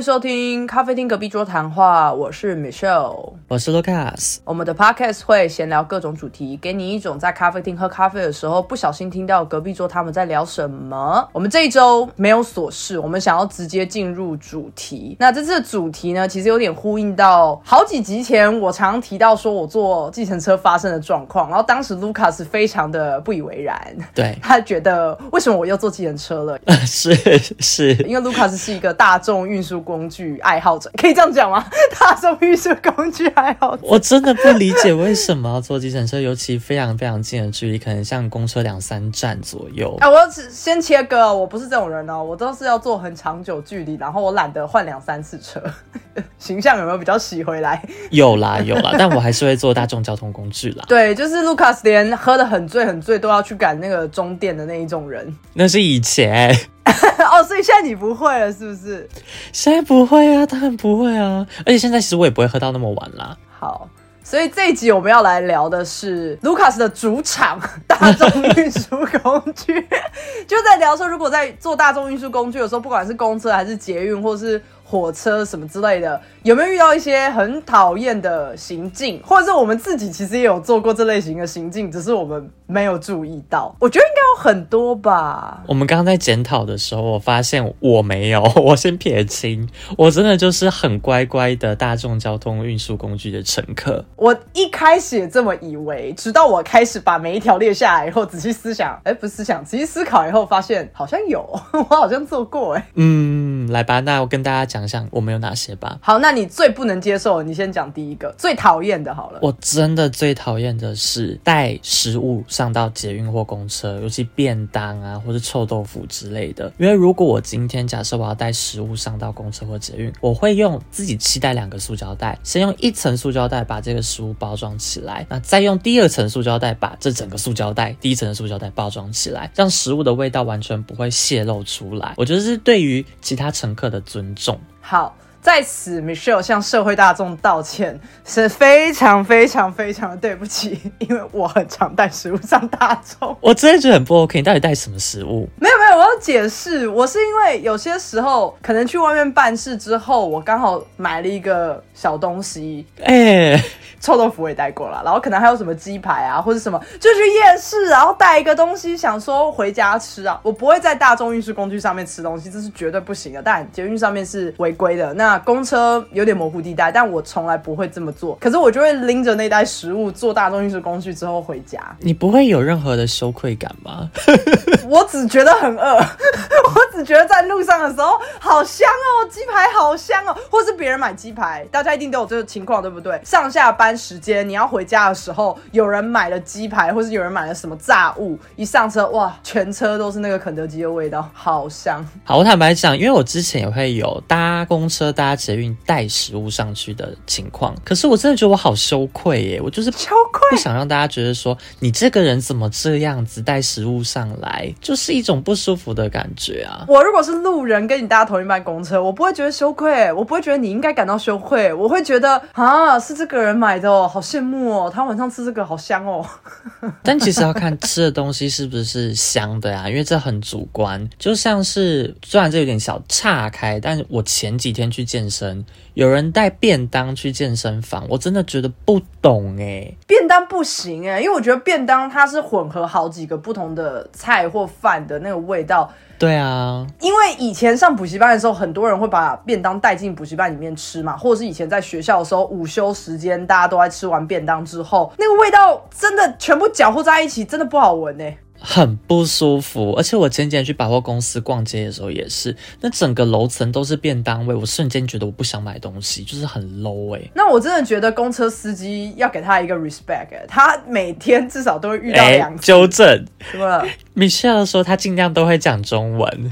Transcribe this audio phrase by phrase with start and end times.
[0.00, 4.38] 欢迎收听咖啡厅隔壁桌谈话，我是 Michelle，我是 Lucas。
[4.44, 11.28] 我们的 Podcast 会闲聊各种主题，给你一种在咖啡厅喝咖啡的时候不小心听到隔壁桌他们在聊什么。
[11.34, 15.14] 我们这一周没有琐事，我们想要直接进入主题。
[15.20, 23.78] 那这次的主题呢，其实有点呼应到好几集前我常提到说我坐计程车发生的状况，然后当时 Lucas 非常的不以为然，
[24.14, 26.58] 对 他觉得为什么我又坐计程车了？
[26.88, 27.14] 是
[27.58, 31.64] 是，因为 Lucas 是一个大众运输工具爱好者，可以这样讲吗？
[31.98, 39.96] 大众运输工具爱好者，我真的不理解为什么要坐计程车，尤其非常非常近的距离，可能像公车两三站左右。
[40.00, 45.60] 哎，我要先切割，我不是这种人哦，我都是要坐很长久距离，然后我懒得换两三次车。
[46.38, 47.82] 形象有没有比较洗回来？
[48.10, 50.84] 有啦有啦，但我还是会坐大众交通工具啦。
[50.88, 55.36] 对，就是 Lucas 连喝的很醉很醉都要去赶那个终点的那一种人。
[55.54, 56.56] 那是以前。
[57.30, 59.08] 哦，所以现在你不会了，是不是？
[59.52, 61.46] 现在不会啊，当然不会啊。
[61.66, 63.36] 而且现在其实我也不会喝到那么晚啦。
[63.58, 63.88] 好，
[64.22, 69.86] 所以这一集我们要来聊的是 Lucas 的主场——大众运输工具。
[70.46, 83.72] 就在聊说，如果在做大众运输工具的时候，不管是公车还是捷运，或是火车什么之类的，有没有遇到一些很讨厌的行径，或者是我们自己其实也有做过这类型的行径，只是我们没有注意到？
[83.78, 85.62] 我觉得应该有很多吧。
[85.68, 94.04] 我们刚刚在检讨的时候，我发现我没有，我先撇清，我真的就是很乖乖的大众交通运输工具的乘客。
[94.16, 104.79] 我一开始也这么以为，直到我开始把每一条列下来以后，仔细思想，哎，不是思想，仔细思考以后，发现好像有， 我好像做过，哎，嗯，来吧，那我跟大家讲。
[104.80, 105.98] 想想我们有哪些吧？
[106.02, 109.14] 好，那你最不能接受，你先讲第一个最讨厌的。
[109.14, 116.72] 好了，我真的最讨厌的是带食物上到捷运或公车，尤其便当啊，或是臭豆腐之类的。
[116.78, 132.14] 因为如果我今天假设我要带食物上到公车或捷运，我会用自己期待两个塑胶袋，先用一层塑胶袋把这个食物包装起来，那再用第二层塑胶袋把这整个塑胶袋第一层的塑胶袋包装起来，让食物的味道完全不会泄露出来。
[132.16, 134.58] 我觉得是对于其他乘客的尊重。
[134.80, 143.36] 好，在此，Michelle 向社会大众道歉，是非常非常非常的对不起， 因为我很常带食物上大众。
[143.40, 145.48] 我真的觉得很不 OK，你到底带什么食物？
[145.56, 153.62] 没有没有，我要解释，我是因为有些时候可能去外面办事之后，我刚好买了一个小东西，哎。
[154.00, 160.40] 臭豆腐我也带过了，然后可能还有什么鸡排啊，或者什么，就去夜市，然后带一个东西，想说回家吃啊。
[160.42, 163.42] 我不会在大众运输工具上面吃东西，这是绝对不行的。
[163.42, 168.38] 但捷运上面是违规的，那公车有点模糊地带，但我从来不会这么做。
[168.40, 171.78] 可是我就会拎着那袋食物坐大众运输工具之后回家。
[171.98, 174.10] 你不会有任何的羞愧感吗？
[174.88, 175.96] 我只觉得很饿，
[176.74, 183.20] 我只觉得在路上的时候好香哦，鸡排好香哦，或是别人买鸡排，大家一定都有这个情况，对不对？
[183.22, 183.89] 上下班。
[183.96, 192.06] 时间你要回家的时候，有人买了鸡排，或是有人买了什么炸物，一上车哇，全车都是那个肯德基的味道，好香。
[192.22, 206.84] 好，我坦白讲，因为我之前也会有搭公车、搭捷运带食物上去的情况，可是我真的觉得我好羞愧耶，我就是羞愧，不想让大家觉得说你这个人怎么这样子带食物上来，就是一种不舒服的感觉啊。
[206.86, 213.79] 我如果是路人跟你搭同一班公车，我不会觉得羞愧，我不会觉得你应该感到羞愧，我会觉得啊，是这个人买。
[213.86, 214.90] 哦，好羡慕哦！
[214.92, 216.24] 他晚上吃这个好香哦。
[217.02, 221.08] 但其实要看吃的东西是不是香的呀，因为这很主观。
[221.18, 225.64] 就像是虽然这有点小岔开，但是我前几天去健身，
[225.94, 229.92] 有人带便当去健身房，我真的觉得不懂哎。
[230.06, 235.90] 便当不行哎，因为我觉得便当它是混合好几个不同的菜或饭的那个味道。
[236.18, 248.24] 对啊，因为以前上补习班的时候，很多人会把便当带进补习班里面吃嘛，或者是以前在学校的时候，午休时间大家都在吃完便当之后，那个味道真的全部搅和在一起，真的不好闻呢。
[248.60, 257.22] 很不舒服，而且我前几天去百货公司逛街的时候也是，那整个楼层都是便当味，我瞬间觉得我不想买东西，就是很 low 哎。
[257.34, 262.66] 那我真的觉得公车司机要给他一个 respect，他每天至少都会遇到两次。
[262.66, 263.82] 纠正，什么
[264.14, 266.50] ？Michelle 说他尽量都会讲中文，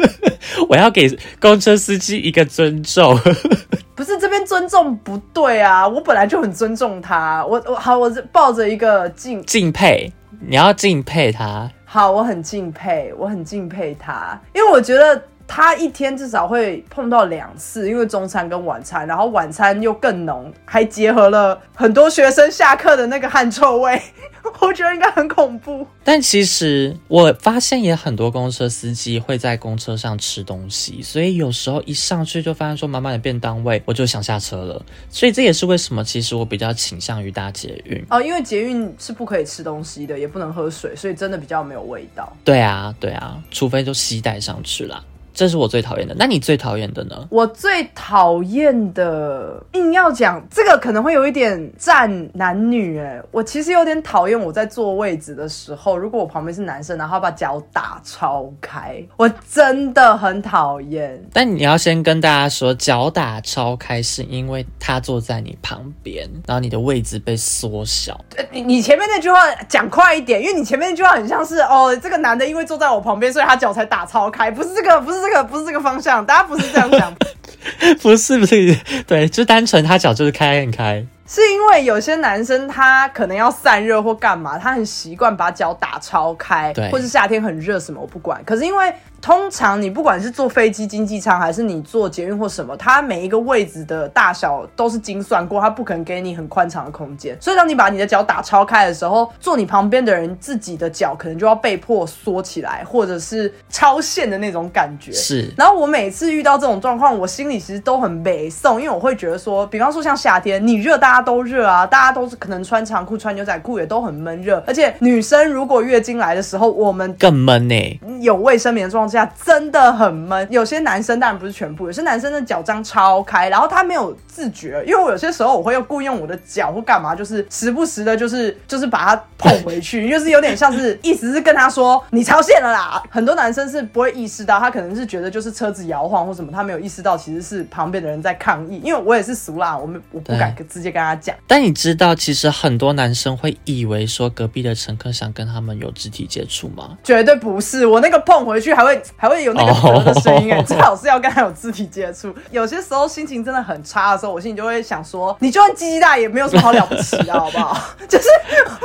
[0.68, 3.18] 我要给公车司机一个尊重。
[3.96, 10.12] 不是这边尊重不对啊，我本来就很尊重他，我我好，我是抱着一个敬敬佩。
[10.48, 24.00] 你要敬佩他，好，我很敬佩，我很敬佩他，因为我觉得他一天至少会碰到两次，因为中餐跟晚餐，然后晚餐又更浓，还结合了很多学生下课的那个汗臭味，
[24.60, 25.86] 我觉得应该很恐怖。
[26.02, 34.84] 但其实我发现也很多公车司机会在公车上吃东西，所以有时候一上去就发现说满满的便当味，我就想下车了。
[35.08, 42.36] 所以这也是为什么其实我比较倾向于搭捷运哦，因为捷运是不可以吃东西的，也不能喝水，所以真的比较没有味道。
[42.44, 45.02] 对啊，对啊，除非就吸带上去了。
[45.36, 46.16] 这是我最讨厌的。
[46.18, 47.28] 那你最讨厌的呢？
[47.28, 53.20] 我最讨厌的，硬要讲这个可能会有一点占男女哎。
[53.30, 61.22] 我其实有点讨厌我在坐位置的时候，如果我旁边是男生，然后把脚打超开，我真的很讨厌。
[61.34, 68.18] 但你要先跟大家说，脚打超开是因为他坐在你旁边，然后你的位置被缩小。
[68.50, 75.25] 你你前面那句话讲快一点，因为你前面那句话很像是哦，这个男的因为坐在我旁边，所以他脚才打超开，不是这个，不是。
[75.26, 77.12] 这个不是这个方向，大家不是这样想，
[78.00, 78.76] 不是不是，
[79.06, 88.94] 对，就单纯他脚就是开很开，是因为有些男生他可能要散热或干嘛，他很习惯把脚打超开，对，或是夏天很热什么我不管，可是因为。
[89.20, 97.36] 通常你不管是坐飞机经济舱，还是你坐捷运或什么，它每一个位置的大小都是精算过，它不可能给你很宽敞的空间。
[97.40, 105.10] 所以当你把你的脚打超开的时候，坐你旁边的人自己的脚可能就要被迫缩起来，或者是超限的那种感觉。
[105.12, 105.52] 是。
[105.56, 118.00] 然后我每次遇到这种状况，我心里其实都很悲送，因为我会觉得说，比方说像夏天，你热大家都热啊，大家都是可能穿长裤、穿牛仔裤也都很闷热，而且女生如果月经来的时候，我们更闷呢。
[118.20, 119.05] 有卫生棉的状况。
[119.08, 133.02] 真的很闷，有些男生当然不是全部，有些男生的脚张超开，然后他没有自觉，因为我有些时候我会故意用我的脚或干嘛，就是时不时的，就是 就是把他碰回去，就是有点像是意思是跟他说你超限了啦。
[133.10, 138.80] 很多男生是不会意识到，他可能是觉得就是车子摇晃或什么，他没有意识到其实是旁边的人在抗议。
[138.82, 141.34] 因为我也是俗啦，我们我不敢直接跟他讲。
[141.46, 146.96] 但你知道，其实很多男生会以为说隔壁的乘客想跟他们有肢体接触吗？
[147.04, 148.95] 绝对不是，我那个碰回去还会。
[149.16, 152.34] 还会有那个咳的声音哎，最好是要跟他有肢体接触。
[152.50, 157.76] 有些时候心情真的很差的时候，我心里就会想说，你就算鸡鸡大也没有什么好了不起的，好不好？
[158.08, 158.28] 就是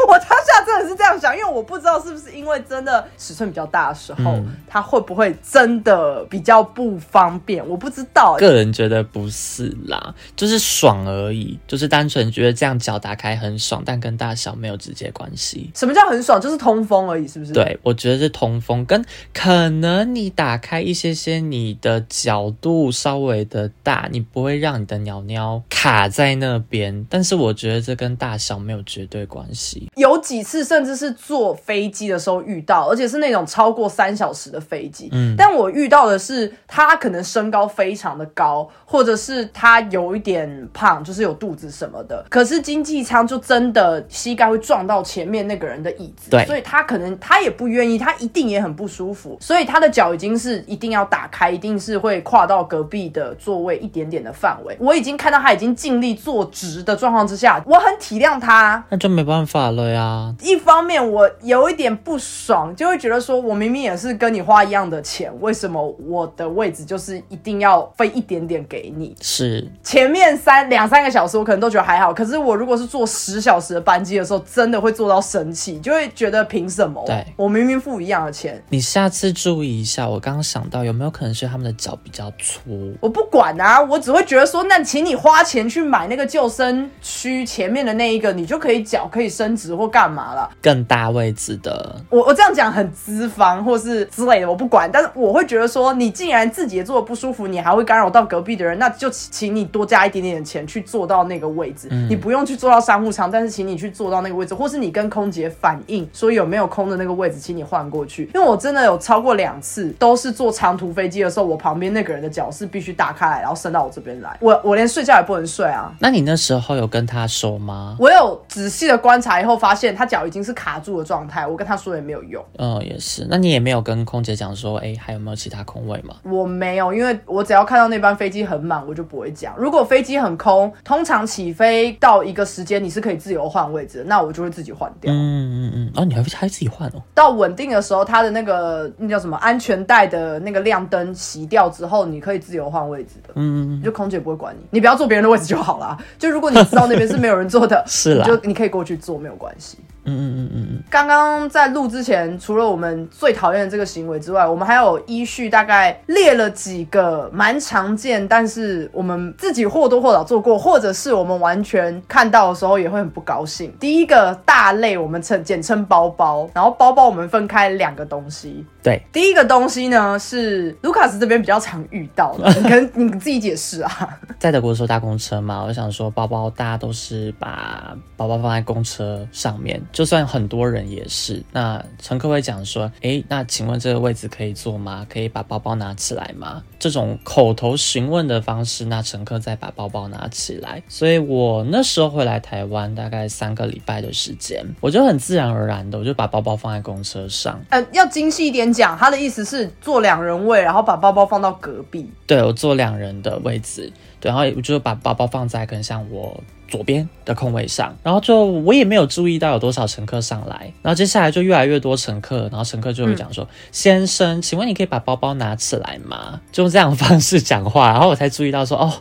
[0.08, 7.68] 我当下真的是这样想，因为我不知道是不是因为真的尺寸比较大的时候，他会不会真的比较不方便？
[7.68, 8.36] 我不知道。
[8.38, 15.72] 个人觉得不是啦，就是爽而已，就是单纯觉得这样脚打开很爽，但跟大小没有直接关系。
[15.76, 16.40] 什么叫很爽？
[16.40, 17.52] 就是通风而已，是不是？
[17.52, 19.04] 对，我觉得是通风，跟
[19.34, 20.22] 可能你。
[20.22, 27.04] 你打开一些些，你的角度稍微的大，你不会让你的鸟鸟卡在那边。
[27.10, 29.90] 但是我觉得这跟大小没有绝对关系。
[29.96, 35.10] 有几次甚至是坐飞机的时候遇到，而且是那种超过三小时的飞机。
[35.12, 42.24] 嗯，但我遇到的是他可能身高非常的高，或者是他有一点胖，就是有肚子什么的。
[42.30, 50.12] 可是经济舱就真的膝盖会撞到前面那个人的椅子，对，所以他可能他也不愿意，他一定也很不舒服，所以他的脚。
[50.14, 54.76] 已经是一定要打开，一定是会跨到隔壁的座位一点点的范围。
[54.80, 60.36] 我已经看到他已经尽力坐直的状况之下，我很体谅他，那就没办法了呀。
[60.42, 69.16] 一方面我有一点不爽，就会觉得说我明明也是跟你花一样的钱，为什么我的位置就是一定要分一点点给你？
[69.22, 77.02] 是前面三两三个小时我可能都觉得还好，可是我如果是坐十小时的班机的时候，真的会坐到生气，就会觉得凭什么？
[77.08, 80.08] 对我明明付一样的钱，你下次注意一下。
[80.08, 82.94] 我刚刚想到，有没有可能是他们的脚比较粗？
[83.02, 90.50] 我不管啊，我只会觉得说，那请你花钱去买那个救生区前面的那一个，你就可以脚可以伸直或干嘛了？
[90.62, 91.96] 更大位置的。
[92.10, 94.90] 我我这样讲很资方或是之类的，我不管。
[94.92, 101.88] 但是我会觉得说，你既然自己也坐的不舒服，你还会干扰到隔壁的人，那就请你多加一点点钱去坐到那个位置。
[102.10, 108.30] 你不用去坐到商务舱，但是请你去坐到那个位置，或是你跟空姐反映说有没有空的那个位置，请你换过去。
[108.34, 110.32] 因为我真的有超过两次都是。
[110.32, 114.36] 坐长途飞机的时候，我旁边那个人的脚是必须打开来，然后伸到我这边来。
[114.40, 115.94] 我我连睡觉也不能睡啊。
[116.00, 117.96] 那你那时候有跟他说吗？
[118.00, 121.46] 我有仔细的观察以后，发现他脚已经是卡住的状态。
[121.46, 122.44] 我跟他说也没有用。
[122.58, 123.28] 嗯，也是。
[123.30, 126.16] 那你也没有跟空姐讲说，哎，还有没有其他空位吗？
[126.24, 129.54] 我没有，因为我只要看到那班飞机很满，我就不会讲。
[129.58, 135.12] 如果飞机很空，通常起飞到一个时间，你是可以自由换位置，那我就会自己换掉。
[135.14, 135.92] 嗯嗯嗯。
[135.96, 137.02] 哦，你还还自己换哦？
[137.14, 140.32] 到稳定的时候，他的那个那叫什么安全带的。
[140.32, 145.98] 呃，那个亮灯熄掉之后，你可以自由换位置的，嗯，就空姐不会管你，你不要坐别人的位置就好了。
[146.20, 149.80] 就如果你知道那边是没有人坐的， 是就你可以过去坐，没有关系。
[150.06, 150.84] 嗯嗯嗯嗯嗯。
[150.90, 163.74] 刚刚在录之前，除了我们最讨厌的这个行为之外，我们还有依序大概列了几个蛮常见，但是我们自己或多或少做过，或者是我们完全看到的时候也会很不高兴。
[163.80, 168.66] 第一个大类，我们称简称包包，然后包包我们分开两个东西。
[168.84, 174.20] 对，第一个东西呢是卢卡斯这边比较常遇到的，你可能你自己解释啊。
[174.40, 181.44] 在德国的时候搭公车嘛，我想说包包大家都是把包包放在公车上面，就算很多人也是。
[181.52, 185.06] 那乘客会讲说：“诶，那请问这个位置可以坐吗？
[185.10, 190.82] 可以把包包拿起来吗？”这种口头询问的方式，那乘客再把包包拿起来。
[190.88, 197.60] 所以我那时候回来台湾大概三个礼拜的时间，我就很自然而然的，我就把包包放在公车上。
[197.70, 202.10] 呃，要精细一点讲，他的意思是坐两人位，然后把包包放到隔壁。
[202.26, 203.92] 对我坐两人的位置，
[204.22, 218.94] 然后我就把包包放在可能像我左边的空位上，然后就我也没有注意到有多少乘客上来，然后接下来就越来越多乘客，然后乘客就会讲说：“先生，请问你可以把包包拿起来吗？”就用这样方式讲话，然后我才注意到说：“哦。”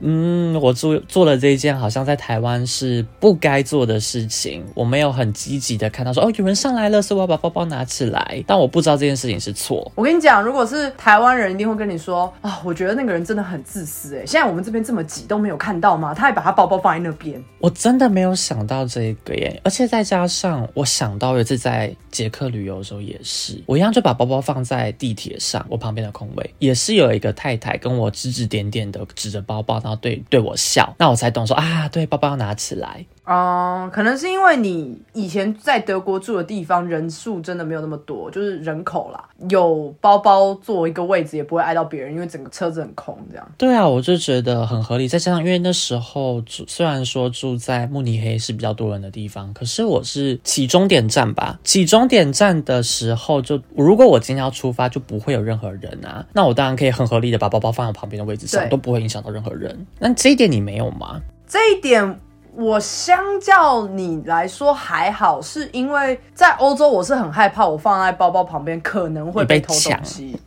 [0.00, 9.90] 嗯，我做做了这一件好像在台湾是不该做的事情，我没有很积极的看到说哦有人上来了，所以我要把包包拿起来，但我不知道这件事情是错。
[9.94, 16.14] 我跟你讲，如果是台湾人，一定会跟你说啊，我觉得那个人真的很自私哎，现在我们这边这么挤都没有看到吗？
[16.14, 29.80] 他还把他包包放在那边，我真的没有想到这个耶，而且再加上我想到有一次在捷克旅游的时候也是，我一样就把包包放在地铁上，我旁边的空位也是有一个太太跟我指指点点的指着包包。
[29.96, 33.04] 对对我笑，那我才懂说啊，对，包包要拿起来。
[33.32, 43.52] 嗯，可能是因为你以前在德国住的地方人数真的没有那么多，就是人口啦，有包包坐一个位置也不会挨到别人，因为整个车子很空，这样。
[43.56, 45.06] 对啊，我就觉得很合理。
[45.06, 59.86] 再加上因为那时候住，虽然说住在慕尼黑是比较多人的地方，可是我是起终点站吧，起终点站的时候，就如果我今天要出发，就不会有任何人啊，那我当然可以很合理的把包包放在旁边的位置上，都不会影响到任何人。
[60.00, 61.20] 那这一点你没有吗？
[61.46, 62.18] 这一点。
[62.54, 70.40] 我相较你来说还好，是因为在欧洲我是很害怕，我放在包包旁边可能会被偷东西。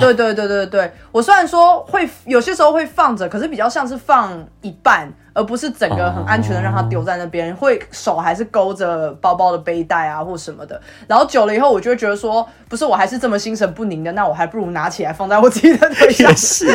[0.00, 5.12] 对对对对对，我虽然说会有些时候会放着，可是比较像是放一半。
[5.36, 10.80] 而不是整个很安全的让它丢在那边，会手还是勾着包包的背带啊或什么的。
[11.08, 16.68] 然后久了以后，我就会觉得说，不是我还是这么心神不宁的，那我还不如拿起来放在我自己的腿上，是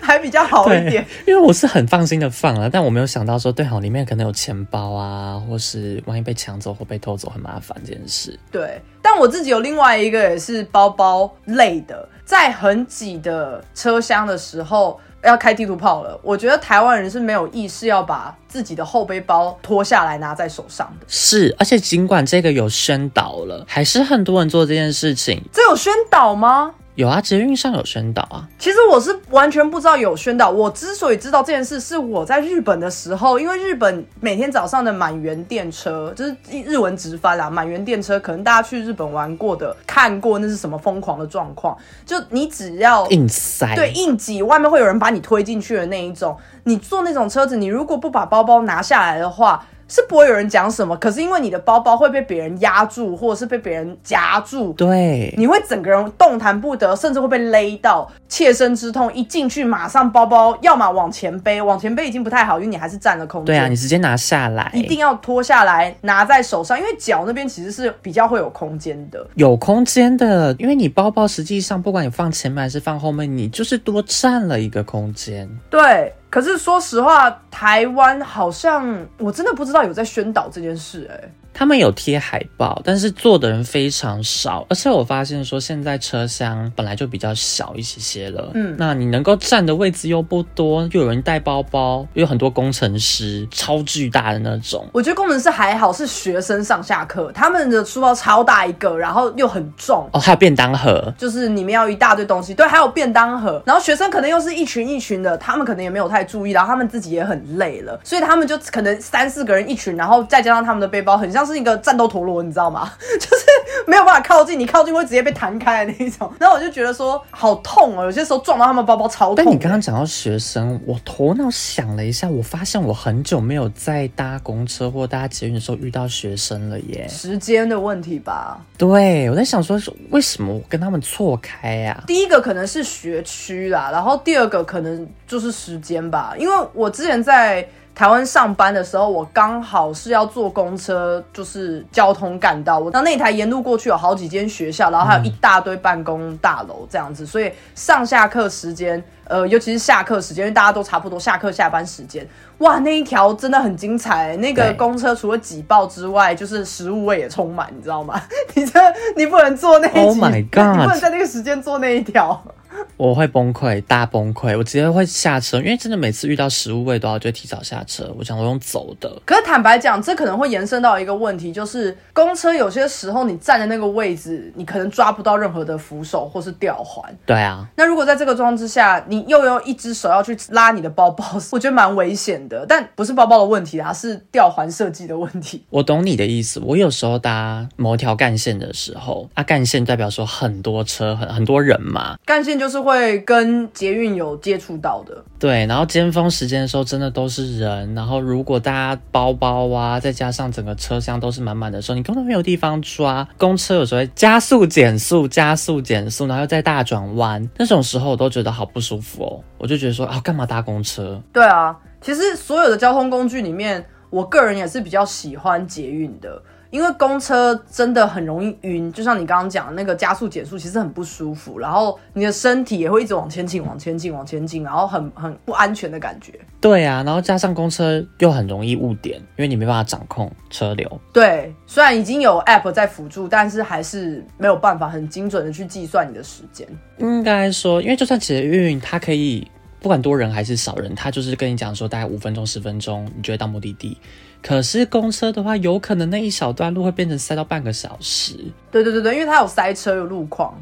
[0.00, 1.06] 还比较好一点。
[1.26, 8.38] 因为我是很放心的放了，但我没有想到说，对好里面可能有钱包啊，或是万一被抢走或被偷走很麻烦这件事。
[8.50, 15.00] 对，但我自己有另外一个也是包包类的，在很挤的车厢的时候。
[15.22, 21.06] 要开地图炮了，我觉得台湾人是没有意识要把自己的后背包脱下来拿在手上的。
[21.08, 25.42] 是，而且尽管这个有宣导了，还是很多人做这件事情。
[25.52, 26.72] 这有宣导吗？
[26.96, 28.48] 有啊，捷运上有宣导啊。
[28.58, 30.48] 其实我是完全不知道有宣导。
[30.48, 36.34] 我之所以知道这件事，是我在日本的时候，因为日本每天早上的满员电车，就是
[36.64, 37.50] 日文直翻啦。
[37.50, 41.76] 满员电车可能大家去日本玩过的，看过那是什么疯狂的状况。
[42.06, 46.34] 就你只要硬塞，对，硬挤，外面会有人把你推进去的那一种。
[46.64, 49.66] 你坐那种车子，你如果不把包包拿下来的话。
[49.88, 59.12] 是不会有人讲什么，可是因为你的包包会被别人压住，或者是被别人夹住，对，你会整个人动弹不得，甚至会被勒到，切身之痛。
[59.14, 63.46] 一进去马上包包要么往前背，往前背已经不太好，因为你还是占了空间。
[63.46, 75.48] 对啊，你直接拿下来，一定要脱下来拿在手上，因为脚那边其实是比较会有空间的，有空间的，因为你包包实际上不管你放前面还是放后面，你就是多占了一个空间。
[75.70, 76.12] 对。
[76.36, 81.32] 可是说实话，台湾好像我真的不知道有在宣导这件事，哎。
[81.58, 94.86] 他们有贴海报，但是坐的人非常少，而且我发现说现在车厢本来就比较小一些些了，嗯，那你能够站的位置又不多，又有人带包包，又有很多工程师，超巨大的那种。
[94.92, 111.45] 我觉得工程师还好，是学生上下课，他们的书包超大一个，然后又很重哦，还有便当盒，就是里面要一大堆东西，对，还有便当盒，然后学生可能又是一群一群的，他们可能也没有太注意，然后他们自己也很累了，所以他们就可能三四个人一群，然后再加上他们的背包，很像。
[111.46, 112.92] 是一个战斗陀螺，你知道吗？
[113.18, 113.44] 就是
[113.86, 116.30] 没有办法靠近，你靠近会直接被弹开的那一种。
[116.40, 119.36] 然后我就觉得说好痛哦，有些时候撞到他们包包超痛。
[119.36, 127.06] 但你刚刚讲到学生，我头脑想了一下，我发现我很久没有在搭公车或搭捷运的时候遇到学生了耶。
[127.08, 128.60] 时间的问题吧？
[128.76, 132.02] 对，我在想说为什么我跟他们错开呀？
[132.06, 137.66] 第一个可能是学区啦，然后第二个可能就是时间吧，因为我之前在。
[137.96, 142.78] 台湾上班的时候，我刚好是要坐公车，就是交通干道。
[142.78, 154.36] 我到那台沿路过去有好几间学校，然后还有一大堆办公大楼这样子，所以上下课时间，呃，尤其是下课时间，因为大家都差不多下课下班时间，哇，那一条真的很精彩。
[154.36, 158.20] 那个公车除了挤爆之外，就是食物味也充满，你知道吗？
[158.52, 158.78] 你这
[159.16, 162.44] 你不能坐那，Oh my god， 你不能在那个时间坐那一条。
[162.96, 168.14] 我会崩溃，大崩溃，我直接会下车，因为真的每次遇到食物味都要就提早下车。
[168.18, 177.14] 我想我用走的，可是坦白讲，这可能会延伸到一个问题，就是公车有些时候你站的那个位置，你可能抓不到任何的扶手或是吊环。
[177.24, 182.64] 对啊，那如果在这个状况之下，你又用一只手要去拉你的包包， 我觉得蛮危险的。
[182.66, 185.62] 但不是包包的问题啊，是吊环设计的问题。
[185.70, 186.60] 我懂你的意思。
[186.64, 195.24] 我有时候搭某条干线的时候，啊，干线代表说很多车，很很多人嘛，干线就是会跟捷运有接触到的。
[195.38, 197.94] 对，然后尖峰时间的时候，真的都是人。
[197.94, 203.26] 然后如果大家包包啊，再加上整个车厢都是满满的时候，你根本没有地方抓。
[203.36, 209.40] 公车有时候会加速减速，加速减速，然后又在大转弯，那种时候我都觉得好不舒服哦。
[209.58, 211.20] 我就觉得说啊，干嘛搭公车？
[211.32, 216.42] 对啊，其实所有的交通工具里面，我个人也是比较喜欢捷运的。
[216.70, 226.32] 因为公车真的很容易晕，就像你刚刚讲的那个加速减速，其实很不舒服，然后你的身体也会一直往前进、往前进、往前进，然后很很不安全的感觉。
[226.60, 231.00] 对啊，然后加上公车又很容易误点，因为你没办法掌控车流。
[231.12, 236.66] 对，虽然已经有 app 在辅助，但是还是没有办法很精准的去计算你的时间。
[236.98, 239.46] 应该说，因为就算捷运，它可以
[239.80, 243.96] 不管多人还是少人，它就是跟你讲说大概五分钟、十分钟，你就会到目的地。
[244.42, 248.34] 可是公车的话，有可能那一小段路会变成塞到半个小时。
[248.70, 250.54] 对对对对，因为它有塞车有路况。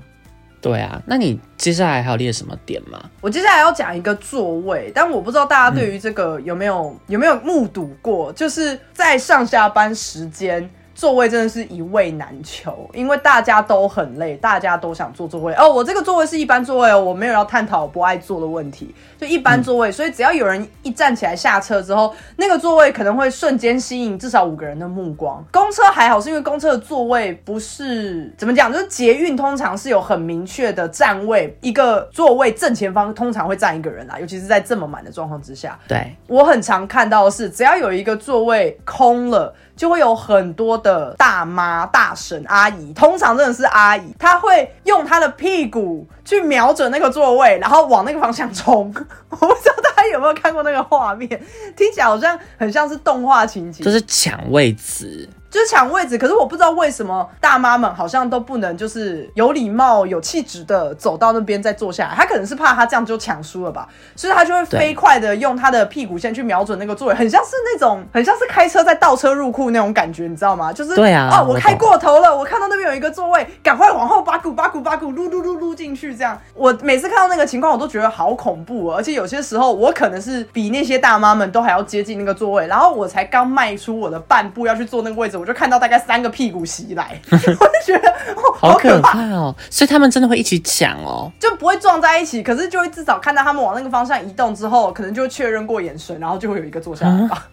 [0.60, 2.98] 对啊，那你接下来还有列什么点吗？
[3.20, 10.70] 我接下来要讲一个座位，但我不知道大家对于这个有没有有没有目睹过，就是在上下班时间。
[10.94, 15.52] 座位真的是一位难求，因为大家都很累，大家都想坐座位。
[15.54, 19.90] 哦，我这个座位是一般座位哦，我没有要探讨不爱坐的问题，就一般座位。
[19.90, 25.44] 所以只要有人一站起来下车之后，那个座位可能会瞬间吸引至少五个人的目光。
[25.50, 35.76] 公车还好，是因为公车的座位不是怎么讲，就是捷运通常是有很明确的站位，一个座位正前方通常会站一个人啊，尤其是在这么满的状况之下。
[35.88, 39.52] 对我很常看到的是，只要有一个座位空了。
[39.76, 48.94] 就会有很多的大妈、大婶、阿姨，通常真的是阿姨，她会用她的屁股去瞄准那个座位，然后往那个方向冲。
[49.30, 51.28] 我不知道大家有没有看过那个画面，
[51.76, 55.28] 听起来好像很像是动画情节，就是抢位置。
[55.54, 62.14] 就是抢位置，可是我不知道为什么大妈们好像都不能就是有礼貌、有气质的走到那边再坐下来。
[62.16, 63.86] 他可能是怕他这样就抢输了吧，
[64.16, 70.72] 所以他就会飞快的用他的屁股先去瞄准那个座位，很像是那种很像是开车在倒车入库那种感觉，你知道吗？
[70.72, 76.16] 就是对啊，哦，我开过头了，我看到那边有一个座位，赶快往后八股八股八股撸撸撸撸进去。
[76.16, 85.43] 这样，我每次看到那个情况，我都觉得好恐怖，而且有些时候我可能是比那些大妈们都还要接近那个座位，然后我才刚迈出我的半步要去坐那个位置。
[85.44, 87.46] 我就看到大概三个屁股袭来， 我就
[87.84, 89.54] 觉得哦好可怕哦！
[89.68, 97.46] 所以他们真的会一起抢哦，就不会撞在一起，可是就会至少看到他们往那个方向移动之后，可能就确认过眼神，然后就会有一个坐下来吧。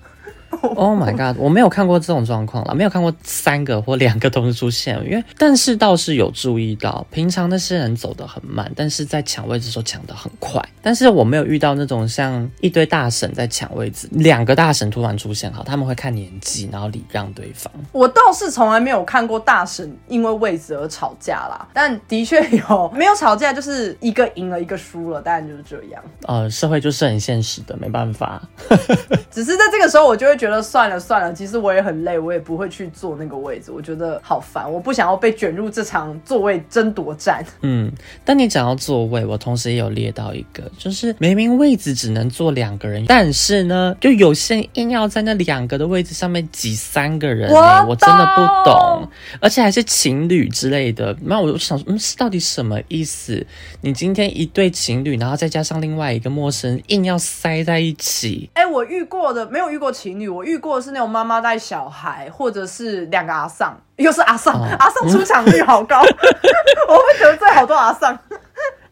[0.76, 1.40] Oh my god！
[1.40, 4.96] 我没有看过这种状况了，没有看过三个或两个同时出现。
[5.06, 10.62] 因为，但是倒是有注意到，平常那些人走得很慢，但是在抢位置时候抢得很快。
[10.82, 17.72] 但是我没有遇到那种像一堆大神在抢位置，两个大神突然出现，好，他们会看年纪，然后礼让对方。
[17.92, 26.04] 我倒是从来没有看过大神因为位置而吵架啦，但的确有，没有吵架就是一个赢了一个输了，当然就是这样。
[26.28, 28.42] 呃，社会就是很现实的，没办法。
[29.32, 37.46] 只是在这个时候，我就会觉得算了算了，其实我也很累，我也不会去坐那个位置，我觉得好烦，我不想要被卷入这场座位争夺战。
[37.62, 37.92] 嗯，
[38.26, 47.52] 但你讲到座位，我同时也有列到一个，就是明明位置只能坐两个人，但是呢，就有些人硬要在那两个的位置上面挤三个人，
[47.88, 49.08] 我真的不懂，
[49.40, 51.16] 而且还是情侣之类的。
[51.22, 53.46] 那我就想，嗯，到底什么意思？
[53.82, 58.50] 你今天一对情侣，然后再加上另外一个陌生人，硬要塞在一起？
[58.56, 60.82] 哎，我遇过的没有遇过情侣，我遇过。
[60.82, 66.02] 是那种妈妈带小孩，或者是两个阿丧，又是阿丧，阿丧出场率好高，
[66.90, 68.18] 我会得罪好多阿丧。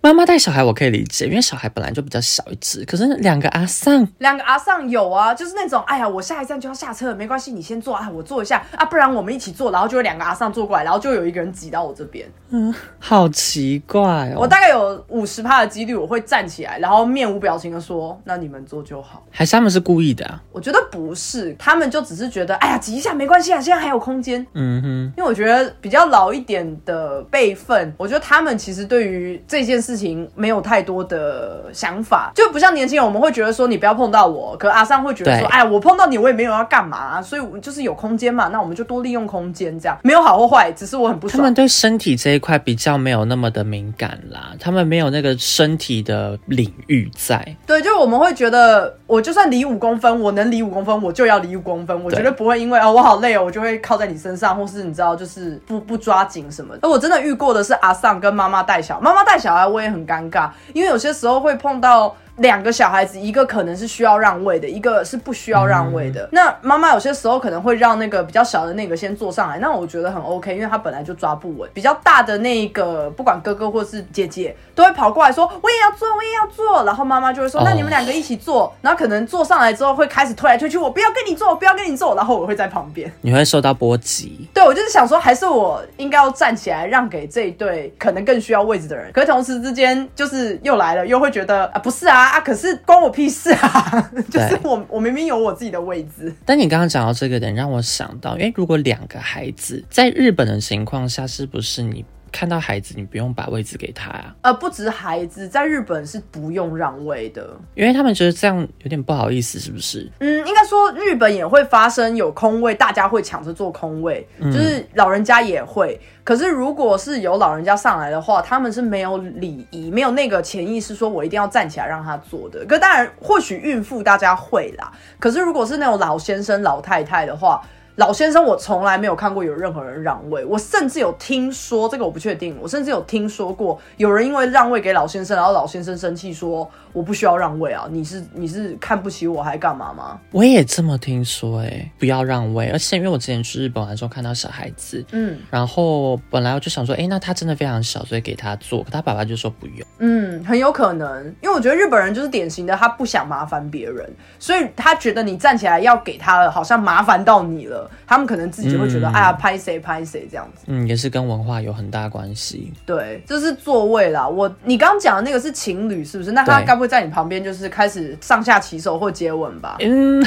[0.09, 2.83] 妈妈妈带小孩我可以理解，因为小孩本来就比较小一只。
[2.85, 12.27] 可是两个阿桑，两个阿桑有啊，就是那种，哎呀，我下一站就要下车了，没关系，你先坐啊，我坐一下啊，不然我们一起坐，然后就有两个阿桑坐过来，然后就有一个人挤到我这边。
[12.49, 14.37] 嗯，好奇怪哦。
[14.39, 20.41] 我大概有五十趴的几率我会站起来，然后面无表情的说：“那你们坐就好。”还是他们是故意的啊？
[20.51, 24.43] 我觉得不是，他们就只是觉得，哎呀，挤一下没关系啊，现在还有空间。
[24.55, 41.37] 嗯哼，因为我觉得比较老一点的辈分，我觉得他们其实对于这件事情没有太多的想法，就不像年轻人，我们会觉得说你不要碰到我，可阿桑会觉得说，哎，我碰到你我也没有要干嘛，所以就是有空间嘛，那我们就多利用空间，这样没有好或坏，只是我很不爽。
[41.37, 47.43] 他们对身体这一块比较没有那么的敏感啦，他们没有那个身体的领域在。
[47.65, 56.75] 对，就是我们会觉得，我就算离五公分，我能离五公分，我就要离五公分，我绝对不会因为哦我好累哦，我就会靠在你身上，或是你知道，就是不不抓紧什么。
[56.81, 62.13] 而我真的遇过的是阿尚跟妈妈带小，妈妈带小孩，我我也很尴尬，因为有些时候会碰到。
[62.39, 66.27] 两个小孩子，一个可能是需要让位的，一个是不需要让位的。
[66.31, 71.69] 那妈妈有些时候可能会让那个比较小的那个先坐上来，那我觉得很 OK，因为他本来就抓不稳。
[71.73, 76.83] 比较大的那个，不管哥哥或是姐姐，都会跑过来说我也要坐，我也要坐。
[76.85, 78.73] 然后妈妈就会说那你们两个一起坐。
[78.81, 82.15] 然后可能坐上来之后会开始推来推去，我不要跟你坐，我不要跟你坐。
[82.15, 84.47] 然后我会在旁边，你会受到波及。
[84.53, 89.11] 对，我就是想说，还是我应该要站起来让给这一对可能更需要位置的人。
[89.11, 93.09] 可是同时之间，就是又来了，又会觉得啊，不是啊啊，可是关我。
[93.09, 94.11] 屁事啊！
[94.29, 96.33] 就是我，我明明有我自己的位置。
[96.45, 102.05] 但你刚刚讲到这个点，让我想到，因为如果两个孩子在日本的情况下，是不是你？
[102.31, 104.35] 看到孩子，你不用把位置给他啊。
[104.41, 110.09] 呃，不止孩子，在日本是不用让位的，因为他们觉得这样有点不好意思，是不是？
[110.19, 115.99] 嗯，应该说日本也会发生有空位，大家会抢着坐空位，就是老人家也会。
[116.23, 122.63] 可是如果是有老人家上来的话，他们是没有礼仪，没有那个潜意识说我一定要站起来让他坐的。
[122.65, 124.91] 可当然，或许孕妇大家会啦。
[125.19, 127.61] 可是如果是那种老先生、老太太的话，
[127.99, 136.69] 老先生，我从来没有看过有任何人让位，我甚至有听说这个我不确定，我甚至有听说过有人因为让位给老先生，然后老先生生气说。
[136.91, 137.85] 我不需要让位啊！
[137.91, 140.19] 你是你是看不起我还干嘛吗？
[140.31, 142.67] 我也这么听说哎，不要让位。
[142.69, 148.83] 而且因为我之前去日本玩的时候看到小孩子，嗯，然后本来我就想说，哎，那他真的非常小，所以给他坐。
[148.83, 149.87] 可他爸爸就说不用。
[149.99, 160.63] 嗯，很有可能，因为我觉得日本人就是典型的，他不想麻烦别人，所以他觉得你站起来要给他了，好像麻烦到你了，他们可能自己会觉得，哎呀，拍谁拍谁这样子。
[160.65, 162.73] 嗯，也是跟文化有很大关系。
[162.83, 164.27] 对，这是座位啦。
[164.27, 166.31] 我你刚刚讲的那个是情侣，是不是？
[166.31, 166.79] 那他该不。
[166.79, 169.75] 会在你旁边，就是开始上下其手或接吻吧？
[169.81, 170.25] 嗯，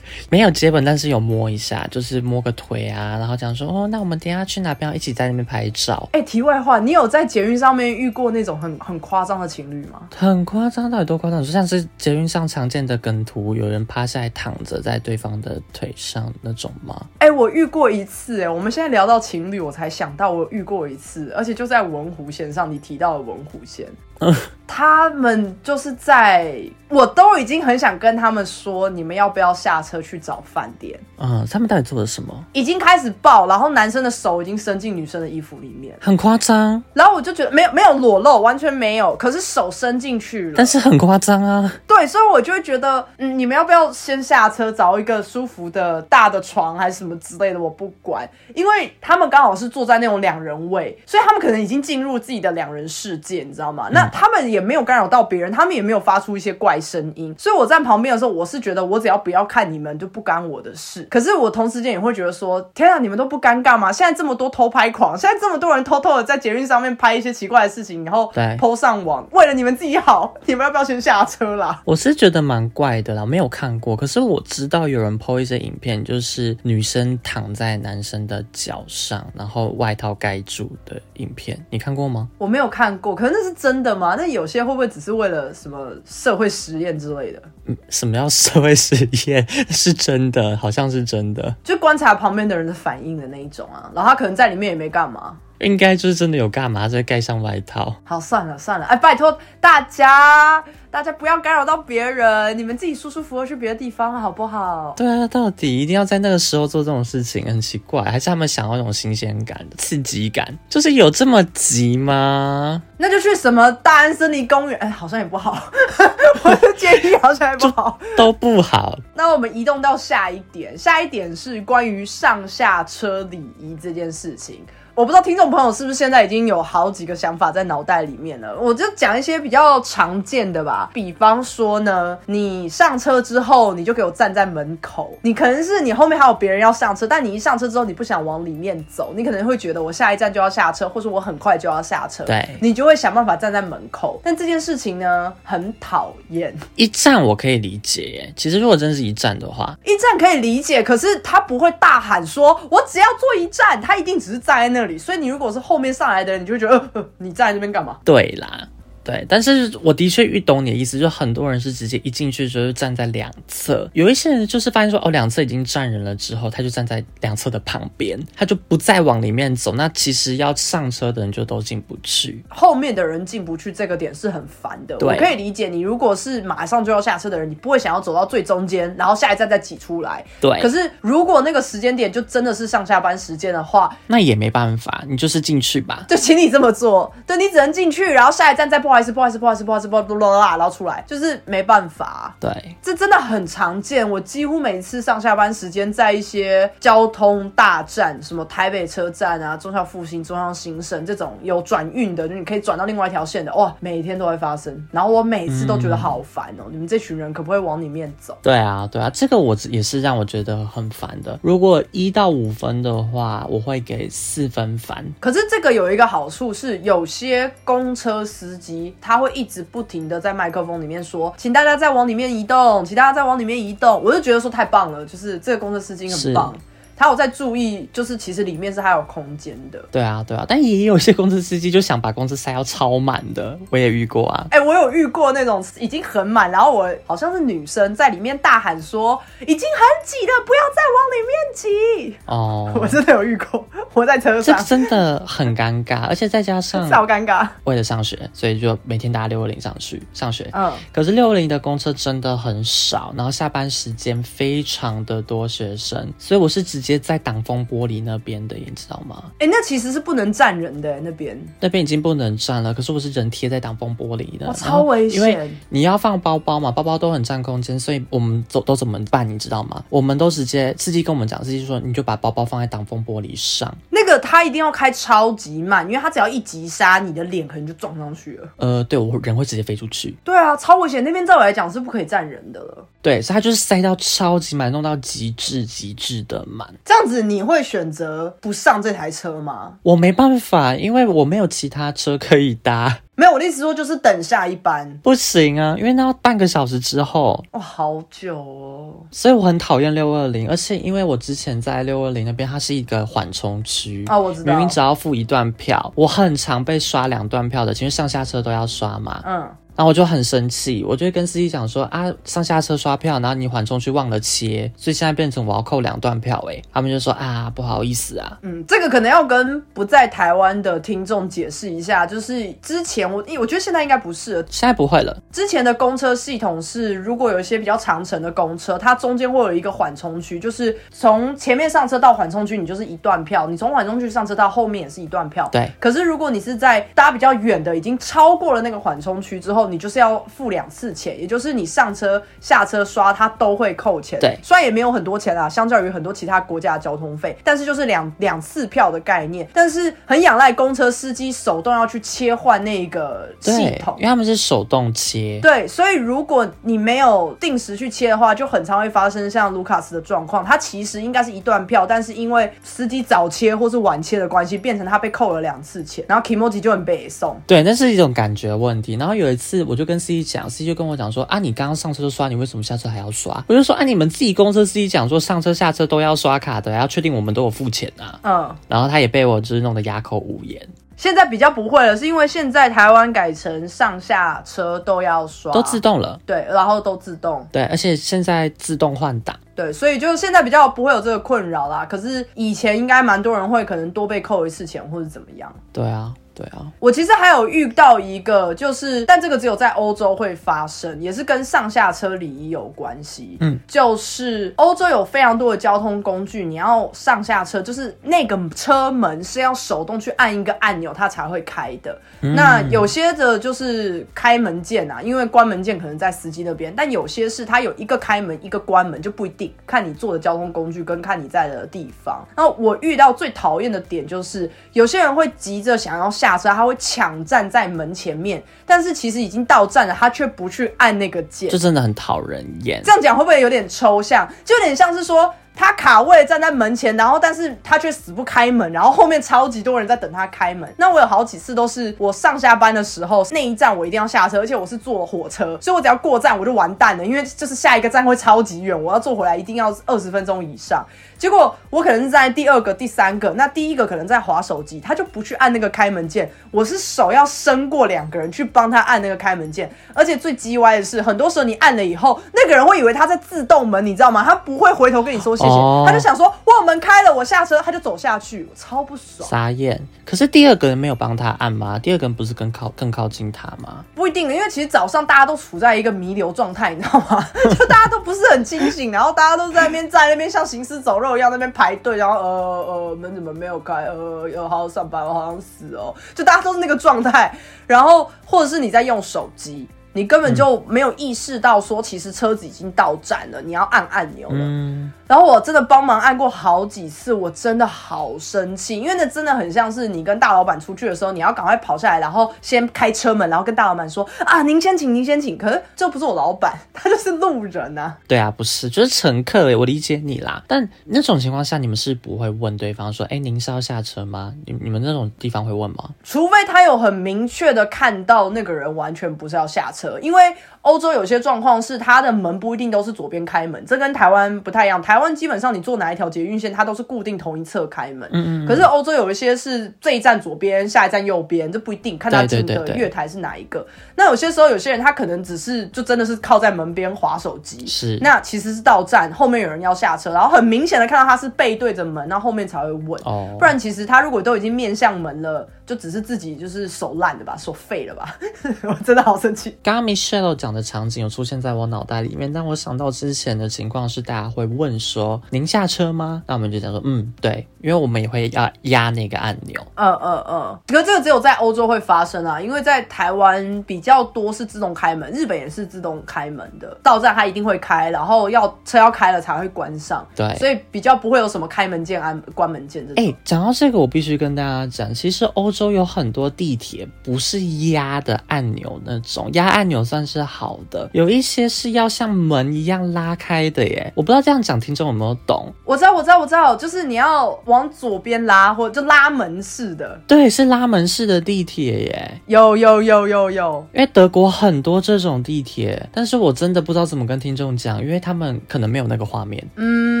[0.29, 4.95] 没有接吻，但是有摸一下，就是摸个腿啊，然后讲说哦，那我们等下去哪边？
[4.95, 6.07] 一起在那边拍照。
[6.13, 10.03] 哎，题外话，你有在捷运上面遇过那种很很夸张的情侣吗？
[10.15, 11.43] 很夸张，到底多夸张？
[11.43, 17.07] 就像是捷运上常见的梗图，有人趴下来躺着在对方的腿上那种吗？
[17.19, 18.41] 哎，我遇过一次。
[18.41, 23.87] 哎，我们现在聊到情侣，我才想到我遇过一次，而且就在文湖线上，你提到的文湖线。
[24.73, 26.55] 他们就是在，
[26.87, 30.97] 我都已经很想跟他们说，你们要不要下车去找饭店？
[31.17, 32.33] 嗯，他们到底做了什么？
[32.53, 36.81] 已经开始抱，然后男生的手已经伸进女生的衣服里面，很夸张。
[36.93, 41.69] 然后我就觉得没有没有裸露，完全没有，可是手伸进去了，但是很夸张啊。
[41.85, 47.59] 对，所以我就会觉得，嗯，你们要不要先下车找一个舒服的大的床还是什么之类的？
[47.59, 53.89] 我不管，因为他们刚好是坐在那种两人位，所以他们可能已经进入自己的两人世界，你知道吗？
[53.91, 54.09] 那。
[54.11, 61.03] 他们也没有干扰到别人，他们也没有发出一些怪声音，所以我站旁边的时候，我是觉得我只要不要看你们就不干我的事。
[61.09, 63.91] 可是我同时间也会觉得说，天啊，你们都不尴尬吗？
[63.91, 71.81] 现在这么多偷拍狂，现在这么多人偷偷的在捷运上面拍一些奇怪的事情，然后抛上网，为了你们自己好， 你们要不要先下车啦？
[71.85, 82.27] 我是觉得蛮怪的啦，没有看过，可是我知道有人 po 一些影片，就是女生躺在男生的脚上，然后外套盖住的影片，你看过吗？
[82.37, 84.00] 我没有看过，可是那是真的。
[84.17, 87.41] 那有些会不会只是为了什么社会实验之类的？
[87.65, 88.95] 嗯，什么叫社会实
[89.27, 89.45] 验？
[89.69, 93.91] 是真的，好像是真的，就观察旁边的人的反应的那一种啊。
[93.95, 95.37] 然后他可能在里面也没干嘛。
[95.61, 97.95] 应该就是真的有干嘛，再盖上外套。
[98.03, 104.93] 好，算了算了，哎，拜托大家，大家不要干扰到别人，你们自己舒舒服服去别的地方好不好？
[104.97, 110.57] 对啊，到底一定要在那个时候做这种事情，很奇怪，还是他们想要那种新鲜感、刺激感？
[110.67, 112.81] 就是有这么急吗？
[112.97, 115.71] 那就去什么大安森林公园，哎，好像也不好。
[116.43, 118.97] 我的建议好像也不好，都不好。
[119.13, 124.65] 那我们移动到下一点，下一点是关于上下车礼仪这件事情。
[124.95, 128.57] 我不知道听众朋友是不是现在已经有好几个想法在脑袋里面了。
[128.59, 135.17] 我就讲一些比较常见的吧，比方说呢，你上车之后，你就给我站在门口。
[135.21, 144.19] 你可能是你后面还有别人要上车，但你一上车之后，你不想往里面走，你可能会觉得我下一站就要下车，或者我很快就要下车，对，你就会想办法站在门口。
[144.23, 146.53] 但这件事情呢，很讨厌。
[146.75, 154.97] 一站我可以理解，其实如果真是一站的话，一站可以理解，可是他不会大喊说“我只要坐一站”，他一定只是站在那里。
[154.97, 157.97] 所以你如果是后面上来的人，你就觉得，呃，你站在这边干嘛？
[158.03, 158.67] 对啦。
[159.03, 169.73] 对，但是我的确遇懂你的意思，就很多人是直接一进去就是站在两侧，有一些人就是发现说哦，两侧已经站人了之后，他就站在两侧的旁边，他就不再往里面走。
[169.75, 174.95] 那其实要上车的人就都进不去，后面的人进不去，这个点是很烦的。
[175.01, 180.23] 我可以理解，你如果是马上就要下车的人，你不会想要走到最中间，然后下一站再挤出来。
[180.39, 180.61] 对。
[180.61, 187.11] 可是如果那个时间点就真的是上下班时间的话，那也没办法，你就是进去吧，就请你这么做。
[187.25, 189.63] 对，你只能进去，然后下一站再不好意思，不好意思，不好意思。
[189.63, 192.35] 不好意思，不好意思，啦，然后出来就是没办法。
[192.39, 194.09] 对，这真的很常见。
[194.09, 204.71] 我几乎每次上下班时间，在一些交通大站，什么台北车站啊、中校复兴、中央新生这种有转运的，就你可以转到另外一条线的，哇，每天都会发生。
[204.91, 208.37] 然后我每次都觉得好烦哦，你们这群人可不可以往里面走？
[208.41, 211.39] 对啊，对啊，这个我也是让我觉得很烦的。
[211.41, 215.05] 如果一到五分的话，我会给四分烦。
[215.19, 219.61] 可是这个有一个好处是，有些公车司机他会一直。
[219.71, 226.53] 不停的在麦克风里面说，请大家再往里面移动，请大家再往里面移动，我就觉得说太棒了，就是这个工作司机很棒。
[227.01, 229.83] 他有在注意，就是其实里面是还有空间的。
[229.91, 234.45] 对啊，对啊，但也有些公司司机就想把公司塞到超满的，我也遇过啊。
[234.51, 242.17] 哎，我有遇过那种已经很满，然后我好像是女生在里面大喊说已经很挤了，不要再往里面挤。
[242.27, 247.47] 哦， 我真的有遇过，我在车上，这真的很尴尬，而且再加上超尴尬。
[247.63, 250.47] 为了上学，所以就每天搭六二零上去上学。
[250.53, 256.90] 嗯，可是六二零的公车真的很少，然后下班时间非常的多学生，所以我是直接。
[256.99, 259.23] 在挡风玻璃那边的，你知道吗？
[259.39, 262.73] 哎，那其实是不能站人的那边，那边已经不能站了。
[262.73, 265.19] 可是我是人贴在挡风玻璃的，超危险。
[265.19, 269.27] 因为你要放包包嘛，包包都很占空间，所以我们都都怎么办？
[269.27, 269.83] 你知道吗？
[269.89, 273.73] 我们都直接司机跟我们讲，司机说你就把包包放在挡风玻璃上。
[273.89, 278.49] 那个他一定要开超级慢，因为他只要一急刹，你的脸可能就撞上去了。
[278.57, 280.15] 呃，对我人会直接飞出去。
[280.23, 281.03] 对啊，超危险。
[281.03, 282.85] 那边在我来讲是不可以站人的了。
[283.01, 286.67] 对，所以他就是塞到超级满，弄到极致极致的满。
[286.83, 287.61] 这样子你会。
[287.71, 289.73] 选择不上这台车吗？
[289.83, 292.99] 我没办法，因为我没有其他车可以搭。
[293.15, 297.41] 没有，我的意思说就是等下一班不行啊，因为那要半个小时之后。
[297.51, 298.93] 哇，好久哦！
[299.11, 304.51] 所以我很讨厌六二零，而且因为我之前在六二零那边，它是一个缓冲区啊，我知道。
[304.51, 309.21] 明明只要付一段票，我很常被刷两段票的，其实上下车都要刷嘛。
[309.25, 309.47] 嗯。
[309.75, 316.61] 然后我就很生气，我就会跟司机讲说啊，上下车刷票，然后你缓冲区忘了切，所以现在变成我要扣两段票哎。
[316.73, 318.37] 他们就说啊，不好意思啊。
[318.41, 325.17] 嗯，这个可能要跟不在台湾的听众解释一下，就是之前我，我觉得现在应该不是，现在不会了。
[325.31, 335.47] 之前的公车系统是，如果有一些比较长程的公车，它中间会有一个缓冲区，就是从前面上车到缓冲区，你就是一段票；你从缓冲区上车到后面也是一段票。
[335.51, 335.71] 对。
[335.79, 344.19] 可是如果你是在搭比较远的，已经超过了那个缓冲区之后，你就是要付两次钱，也就是你上车、下车刷，它都会扣钱。
[344.19, 349.47] 对，虽然也没有很多钱啊，相较于很多其他国家的交通费，但是就是两两次票的概念。
[349.53, 355.39] 但是很仰赖公车司机手动要去切换那个系统，因为他们是手动切。
[355.41, 360.43] 对，所以如果你没有定时去切的话，就很常会发生像卢卡斯的状况。
[360.45, 367.39] 他其实应该是一段票，但是因为司机早切或是晚切的关系，变成他被扣了两次钱，然后 Kimoji 就很北宋。
[367.47, 368.95] 对，那是一种感觉问题。
[368.95, 373.43] 然后有一次，我就跟司机讲，司机就跟我讲说啊，你刚刚上车就刷，你为什么下车还要刷？
[373.47, 378.19] 我就说啊，你们自己公车司机讲说上车下车都要刷卡的，要确定我们都有付钱啊。
[378.23, 380.61] 嗯，然后他也被我就是弄得哑口无言。
[380.97, 386.19] 现在比较不会了，是因为现在台湾改成上下车都要刷，都自动了。
[386.27, 387.43] 对，然后都自动。
[387.51, 389.35] 对，而且现在自动换挡。
[389.55, 391.83] 对，所以就现在比较不会有这个困扰啦。
[391.89, 395.51] 可是以前应该蛮多人会可能多被扣一次钱或者怎么样。
[395.73, 403.37] 对啊，对啊，我其实还有遇到一个，就是但这个只有在欧洲会发生，也是跟上下车礼仪有关系。
[403.41, 411.97] 嗯，就是欧洲有非常多的交通工具，你要上下车，就是那个车门是要手动去按一个按钮，它才会开的。
[412.21, 422.25] 那有些的就是开门键啊，因为关门键可能在司机那边，但有些是它有一个开门一个关门，就不一定看你坐的交通工具跟看你在的地方。
[422.37, 432.81] 那我遇到最讨厌的点就是有些人会急着想要下车，他会抢站在门前面，但是其实已经到站了，他却不去按那个键，就真的很讨人厌。
[432.83, 434.27] 这样讲会不会有点抽象？
[434.45, 435.33] 就有点像是说。
[435.53, 440.67] 他卡位站在门前，然后但是他却死不开门，然后后面超级多人在等他开门。
[440.77, 450.83] 那我有好几次都是我上下班的时候，那一站我一定要下车，而且我是坐火车，所以我只要过站我就完蛋了，因为就是下一个站会超级远，我要坐回来一定要二十分钟以上。
[451.21, 464.23] 结果我可能是在第二个、第三个，那第一个可能在划手机，他就不去按那个开门键，我是手要伸过两个人去帮他按那个开门键，而且最鸡歪的是，很多时候你按了以后，那个人会以为他在自动门，你知道吗？
[464.23, 465.49] 他不会回头跟你说谢谢，
[465.85, 469.29] 他就想说哇门开了，我下车，他就走下去，我超不爽。
[469.29, 469.79] 傻眼。
[470.03, 471.77] 可是第二个人没有帮他按吗？
[471.77, 473.85] 第二个人不是更靠更靠近他吗？
[473.93, 477.23] 不一定，因为其实早上大家都处在一个弥留状态，你知道吗？
[477.55, 481.10] 就大家都不是很清醒，然后大家都在那边在那边像行尸走肉。
[481.17, 483.85] 要那边排队，然后呃呃门怎么没有开？
[483.85, 485.93] 呃要好好上班，我好想死哦！
[486.15, 487.33] 就大家都是那个状态，
[487.67, 489.67] 然后或者是你在用手机。
[489.93, 494.91] 你根本就没有意识到说，其实车子已经到站了，你要按按钮了。
[495.07, 505.37] 然后我真的帮忙按过好几次，我真的好生气，因为那真的很像是你跟大老板出去的时候，你要赶快跑下来，然后先开车门，然后跟大老板说啊，您先请，您先请。
[505.37, 507.97] 可是这不是我老板，他就是路人啊。
[508.07, 510.41] 对啊，不是，就是乘客诶，我理解你啦。
[510.47, 514.33] 但那种情况下，你们是不会问对方说，哎，您是要下车吗？
[514.45, 515.89] 你你们那种地方会问吗？
[516.03, 520.35] 除非他有很明确的看到那个人完全不是要下车，因为。
[520.61, 524.81] 欧洲有些状况是，它的门不一定都是左边开门，这跟台湾不太一样。
[524.81, 528.07] 台湾基本上你坐哪一条捷运线，它都是固定同一侧开门。
[528.11, 528.47] 嗯嗯。
[528.47, 533.65] 可是欧洲有一些是这一站左边，下一站右边，这不一定，看他进的月台是哪一个。
[533.95, 537.65] 那有些时候有些人他可能只是就真的是靠在门边划手机。
[537.65, 537.97] 是。
[538.01, 543.01] 那其实是到站后面有人要下车，然后很明显的看到他是背对着门，然后后面才会问。
[543.05, 543.35] 哦。
[543.39, 545.47] 不然其实他如果都已经面向门了。
[545.63, 548.17] 就只是自己就是手烂的吧，手废了吧，
[548.67, 549.55] 我真的好生气。
[549.63, 559.61] 刚刚 Michelle 讲的场景有出现在我脑袋里面，但我想到之前的情况是，大家会问说：“您下车吗？”那我们就讲说：“嗯，对。”因为我们也会要压那个按钮。
[559.75, 560.59] 嗯嗯嗯。
[560.67, 570.05] 可这个只有在欧洲会发生啊，因为在台湾比较多是自动开门，日本也是自动开门的，到站它一定会开，然后要车要开了才会关上。
[570.15, 573.03] 对，所以比较不会有什么开门键、按关门键这种。
[573.03, 575.71] 哎，讲到这个，我必须跟大家讲，其实欧洲。
[575.71, 583.91] 有很多地铁不是压的按钮那种，压按钮算是好的，有一些是要像门一样拉开的耶。
[583.95, 585.51] 我不知道这样讲听众有没有懂？
[585.65, 589.99] 我知道，我知道，我知道，就是你要往左边拉，或者就拉门式的。
[590.07, 592.21] 对，是拉门式的地铁耶。
[592.27, 599.45] 有有有有有，因为德国很多这种地铁，但是我真的不知道怎么跟听众讲，因为他们可能没有那个画面。
[599.55, 600.00] 嗯，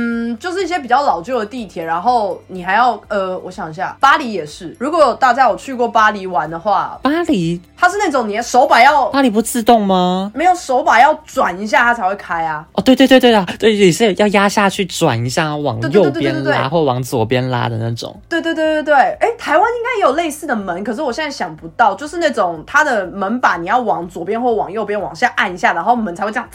[0.39, 5.41] 就是一些比较老旧的地铁，然后你还要呃，我想一下，巴黎也是，如果大家。
[5.41, 10.31] 有去过巴黎玩的话，巴黎它是那种你的手把要巴黎不自动吗？
[10.35, 12.63] 没有手把要转一下它才会开啊。
[12.73, 18.15] 哦，对对对对啊，对也是要压下去转一下，往右边拉或往左边拉的那种。
[18.29, 26.47] 对对对对对，哎，台湾应该也有类似的门，可是我现在想不到，就是那种它的门把你要往左边或往右边往下按一下，然后门才会这样，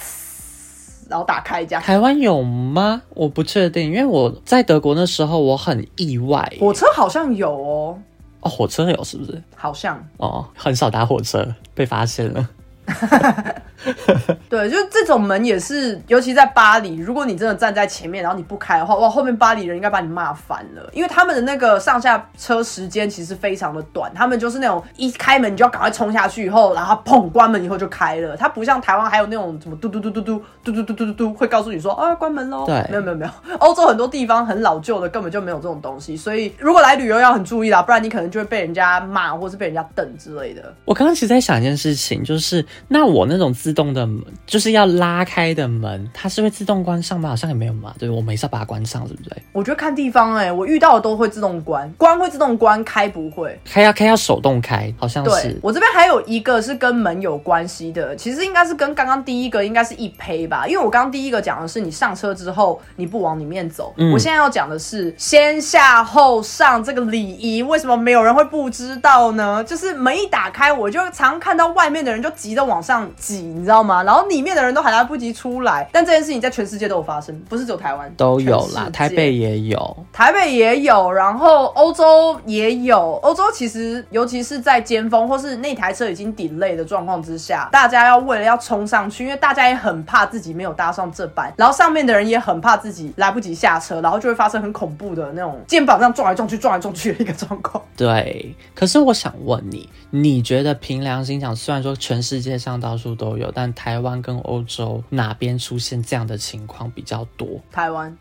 [1.08, 1.82] 然后打开这样。
[1.82, 3.02] 台湾有吗？
[3.10, 7.98] 我不确定，因为我在德国那时候我很意外，火车好像有哦。
[8.40, 9.42] 哦火车有是不是？
[9.56, 12.48] 好像哦，很少搭火车，被发现了。
[14.48, 32.64] 对，就这种门也是，尤其在巴黎，如果你真的站在前面，然后你不开的话，哇，后面巴黎人应该把你骂烦了，因为他们的那个上下车时间其实非常的短，他们就是那种一开门你就要赶快冲下去，以后然后砰关门以后就开了，它不像台湾还有那种什么嘟嘟嘟嘟嘟嘟嘟嘟嘟嘟嘟会告诉你说啊关门喽。
[32.66, 40.74] 对，没有没有没有，欧洲很多地方很老旧的，根本就没有这种东西，所以如果来旅游要很注意啦，不然你可能就会被人家骂，或是被人家瞪之类的。
[40.84, 42.64] 我刚刚其实在想一件事情，就是。
[42.88, 44.08] 那我那种自动的，
[44.46, 47.30] 就是要拉开的门，它是会自动关上吗？
[47.30, 47.92] 好像也没有嘛。
[47.98, 49.42] 对，我没事把它关上，对不对？
[49.52, 53.58] 我觉得看地方哎，我遇到的都会自动关，关会自动关，开不会。
[53.64, 55.58] 开要开要手动开，好像是。
[55.60, 69.64] 我这边还有一个是跟门有关系的，其实应该是跟刚刚第一个应该是一胚吧，因为我刚刚第一个讲的是你上车之后你不往里面走，我现在要讲的是先下后上这个礼仪，为什么没有人会不知道呢？
[69.64, 74.02] 就是门一打开，我就常看到外面的人就急着往上挤，你知道吗？
[74.02, 75.88] 然后里面的人都还来不及出来。
[75.92, 83.14] 但这件事情在全世界都有发生，不是只有台湾，都有啦，台北也有，台北也有，然后欧洲也有。
[83.22, 97.82] 欧洲其实尤其是在尖峰或是那台车已经顶累的状况之下，大家要为了要冲上去，因为大家也很怕自己没有搭上这班，然后上面的人也很怕自己来不及下车，然后就会发生很恐怖的那种肩膀上撞来撞去、撞来撞去的一个状况。
[97.96, 107.60] 对，可是我想问你，你觉得凭良心讲，虽然说全世界上到处都有，但台湾跟欧洲哪边出现这样的情况比较多？
[107.70, 108.16] 台湾。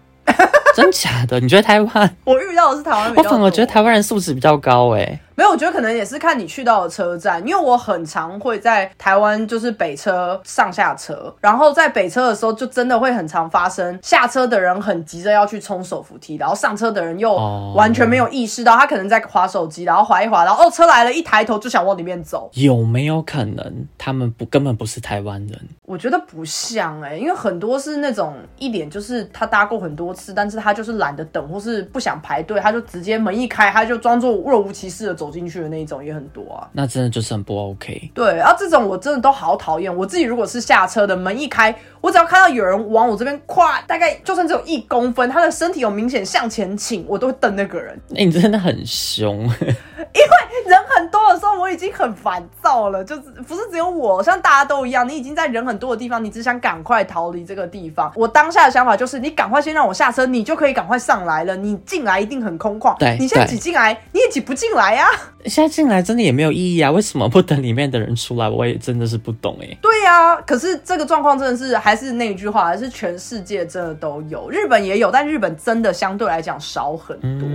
[0.84, 1.39] 真假的？
[1.39, 2.15] 你觉得台湾？
[2.26, 5.19] 我遇到的是台湾，我反而觉得台湾人素质比较高哎。
[5.38, 17.36] 没有，我觉得可能也是看你去到的车站，因为我很常会在台湾就是北车上下车，然后在北车的时候就真的会很常发生下车的人很急着要去冲手扶梯，然后上车的人又
[17.76, 22.49] 完全没有意识到他可能在划手机，然后划一划，然后哦车来了，一抬头就想往里面走。
[22.53, 25.59] 有没有可能他们不根本不是台湾人？
[25.86, 35.36] 我觉得不像哎，因为很多是那种一脸就是他搭过很多次，但是他就是懒得等或是不想排队，他就直接门一开他就装作若无其事的走。
[35.36, 38.09] 进去的那一种也很多啊，那真的就是很不 OK。
[38.13, 39.93] 对，然后这种我真的都好讨厌。
[39.93, 47.93] 我自己如果是下车的门一开，我只要看到有人往我这边跨，大概就算只有一公分，他的身体有明显向前倾，我都会瞪那个人。
[48.16, 58.09] 哎，你真的很凶，因为人很多的时候我已经很烦躁了，就是不是只有我，像大家都一样，你已经在人很多的地方，你只想赶快逃离这个地方。
[58.16, 61.56] 我当下的想法就是，你赶快先让我下车，你就可以赶快上来了。
[61.56, 65.08] 你进来一定很空旷，对，你现在挤进来，你也挤不进来呀。
[65.48, 66.91] 现在进来真的也没有意义啊！
[66.91, 68.50] 为什么不等里面的人出来？
[68.50, 69.78] 我也真的是不懂哎。
[69.82, 77.48] 对呀，可是这个状况真的是还是那句话，还是全世界真的都有，日本也有，但日本真的相对来讲少很多。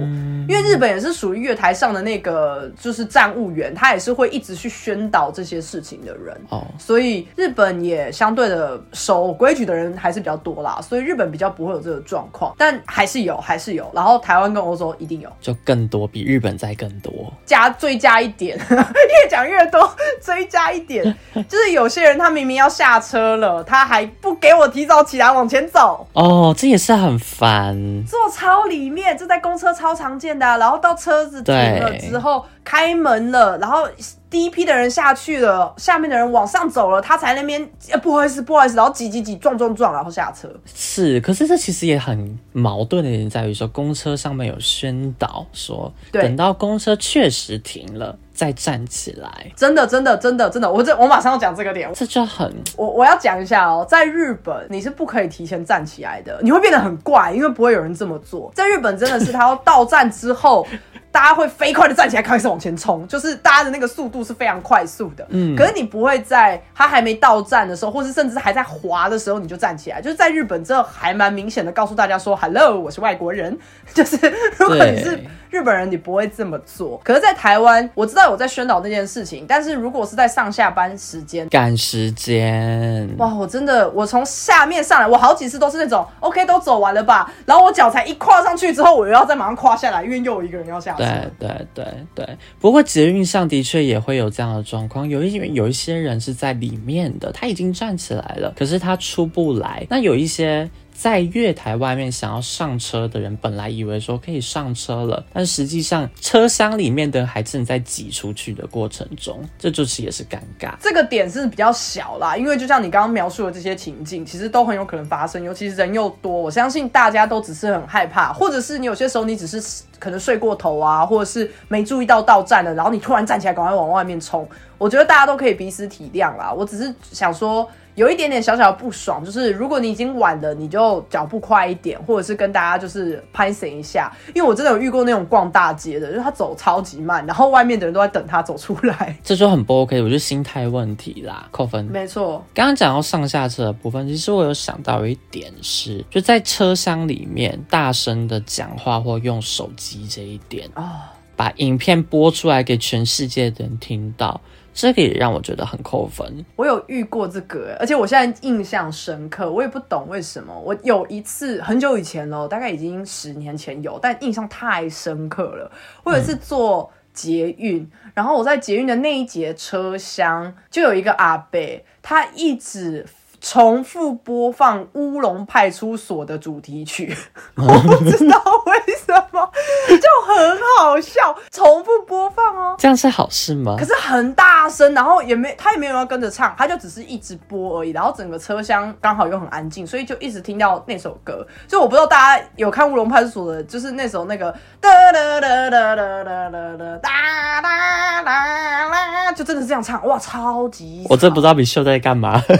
[0.48, 6.66] 因为日本也是属于月台上的那个就是站务员，他也是会一直去宣导这些事情的人哦。
[6.78, 13.90] 所以日本也相对的守规矩的人还是比较多啦，所以日本比较不会有这个状况，但还是有，还是有。
[13.92, 17.12] 然后台湾跟欧洲一定有，就更多，比日本再更多
[17.44, 17.68] 加。
[17.80, 19.90] 追加一点， 越讲越多。
[20.22, 21.02] 追加一点，
[21.48, 26.06] 就是有些人他明明要下车了，他还不给我提早起来往前走。
[26.12, 28.04] 哦，这也是很烦。
[28.06, 30.46] 坐超里面，这在公车超常见的。
[30.58, 33.88] 然后到车子停了之后，开门了，然后。
[34.30, 37.68] 第一批的人下去了，下面的人往上走了，他才那边，
[38.00, 40.48] 不好意思，不好意思，然后挤挤挤，撞撞撞，然后下车。
[40.72, 49.30] 是，可是这其实也很矛盾的点在于说，公车上面有宣导说，等到公车确实停了再站起来。
[49.54, 58.50] 真的，真的，真的，真的，我这我马上要讲这个点，这就很，我我要讲一下哦，在日本你是不可以提前站起来的，你会变得很怪，因为不会有人这么做。
[58.54, 60.66] 在日本真的是他要到站之后。
[61.12, 65.26] 大家会飞快的站起来，开始往前冲，就是大家的那个速度是非常快速的。
[65.30, 70.00] 嗯，可是你不会在他还没到站的时候，或是甚至还在滑的时候，你就站起来。
[70.00, 73.58] 就是在日本，这还蛮明显的告诉大家说：“Hello，我是外国人。”
[73.92, 74.16] 就是
[74.56, 75.18] 如果你是。
[75.50, 90.98] 日本人你不会这么做，可是，在台湾我知道我在宣导这件事情，但是如果是在上下班时间赶时间，哇，我真的我从下面上来，我好几次都是那种 OK 都走完了吧，然后我脚才一跨上去之后，我又要再马上跨下来，因为又有一个人要下车。
[90.98, 99.86] 对对对对，不过捷运上的确也会有这样的状况，有一有一些人是在里面的，他已经站起来了，可是他出不来。
[99.90, 100.70] 那有一些。
[101.00, 110.74] 在月台外面想要上车的人，本来以为说可以上车了，但实际上车厢里面的还正在挤出去的过程中，这就是也是尴尬。
[110.78, 124.46] 这个点是比较小啦，因为就像你刚刚描述的这些情境，其实都很有可能发生，尤其是人又多，我相信大家都只是很害怕，或者是你有些时候你只是可能睡过头啊，或者是没注意到到站了，然后你突然站起来赶快往外面冲，
[124.76, 126.52] 我觉得大家都可以彼此体谅啦。
[126.52, 127.66] 我只是想说。
[127.94, 134.10] 有一点点小小的不爽，就是如果你已经晚了，你就脚步快一点，或者是跟大家就是拍醒一下。
[134.34, 140.00] 因为我真的有遇过那种逛大街的，就是他走超级慢，然后外面的人都在等他走出来，这就很不 OK。
[140.00, 141.84] 我觉得心态问题啦，扣分。
[141.86, 154.40] 没错，刚刚讲到上下车的部分，其实我有想到一点是，就在车厢里面大声的讲话或用手机这一点啊，把影片播出来给全世界的人听到。
[154.80, 156.42] 这个也让我觉得很扣分。
[156.56, 160.58] 我有遇过这个，而且我现在印象深刻，我也不懂为什么。
[160.58, 165.70] 我有一次很久以前了，大概已经十年前有，但印象太深刻了。
[166.02, 171.60] 我有一次坐捷运，然后我在捷运的那一节车厢就有一个阿伯，
[172.00, 173.04] 他一直。
[173.40, 177.16] 重复播放《乌龙派出所》的主题曲，
[177.56, 179.50] 我不知道为什么，
[179.88, 181.34] 就很好笑。
[181.50, 183.76] 重复播放哦，这样是好事吗？
[183.78, 187.90] 可是很大声，然后也没他也没有要跟着唱，他就只是一直播而已。
[187.90, 191.46] 然后整个车厢刚好又很安静，所以就一直听到那首歌。
[191.66, 201.06] 所以我不知道大家有看《乌龙派出所》的，就是那首那个哒哒哒哒哒哒哒哒哒哒，就真的是这样唱，哇，超级！
[201.08, 202.42] 我真不知道米秀在干嘛。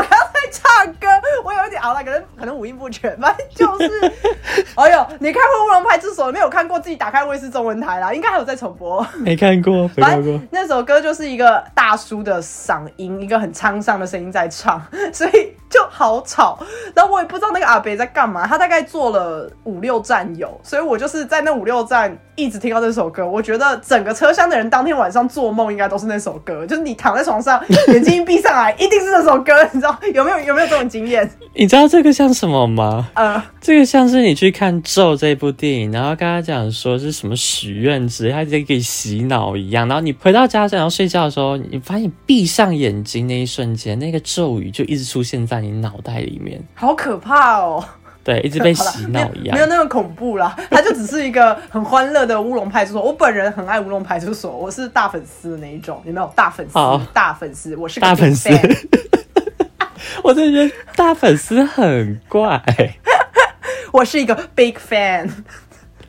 [0.00, 1.06] 我刚才唱歌，
[1.44, 4.12] 我有一点熬了，可能可能五音不全，反正就 是，
[4.76, 6.80] 哎呦，你看过《乌龙派出所》没有看过？
[6.80, 9.06] 自己打开卫视中文台啦，应该还有在重播。
[9.16, 14.82] 没看过，反正那首歌就是一个大叔的嗓音，一个很沧桑的声音在唱，
[15.12, 15.54] 所以。
[15.70, 16.58] 就好吵，
[16.96, 18.44] 然后我也不知道那个阿北在干嘛。
[18.44, 23.26] 他大概坐了五六站有，所以我就是在那五六站一直听到这首歌。
[23.28, 29.52] 我觉得整个车厢的人当天晚上做梦应该都是那首歌，就是你躺在床上， 眼睛一闭上来，一定是这首歌。
[29.72, 31.30] 你知道有没有有没有这种经验？
[31.54, 33.08] 你知道这个像什么吗？
[33.14, 39.86] 呃，这个像是你去看《咒》这部电影，然后跟他讲说是什么许愿值，他直接给洗脑一样。
[39.86, 45.60] 然后你回到家然后睡觉的时候，你发现闭上眼睛那一瞬间，那个咒语就一直出现在。
[45.60, 47.84] 你脑袋里面好可怕哦！
[48.30, 50.56] 对，一直被洗脑一样，没有那么恐怖啦。
[50.70, 53.02] 它就只是一个很欢乐的乌龙派出所。
[53.02, 56.00] 我本人很爱乌龙派出所，我是大粉丝的那一种。
[56.04, 56.74] 有没有大粉丝？
[57.12, 58.48] 大粉丝，我是大粉丝。
[60.22, 62.62] 我真的觉得大粉丝很怪。
[63.92, 65.28] 我是一个 big fan。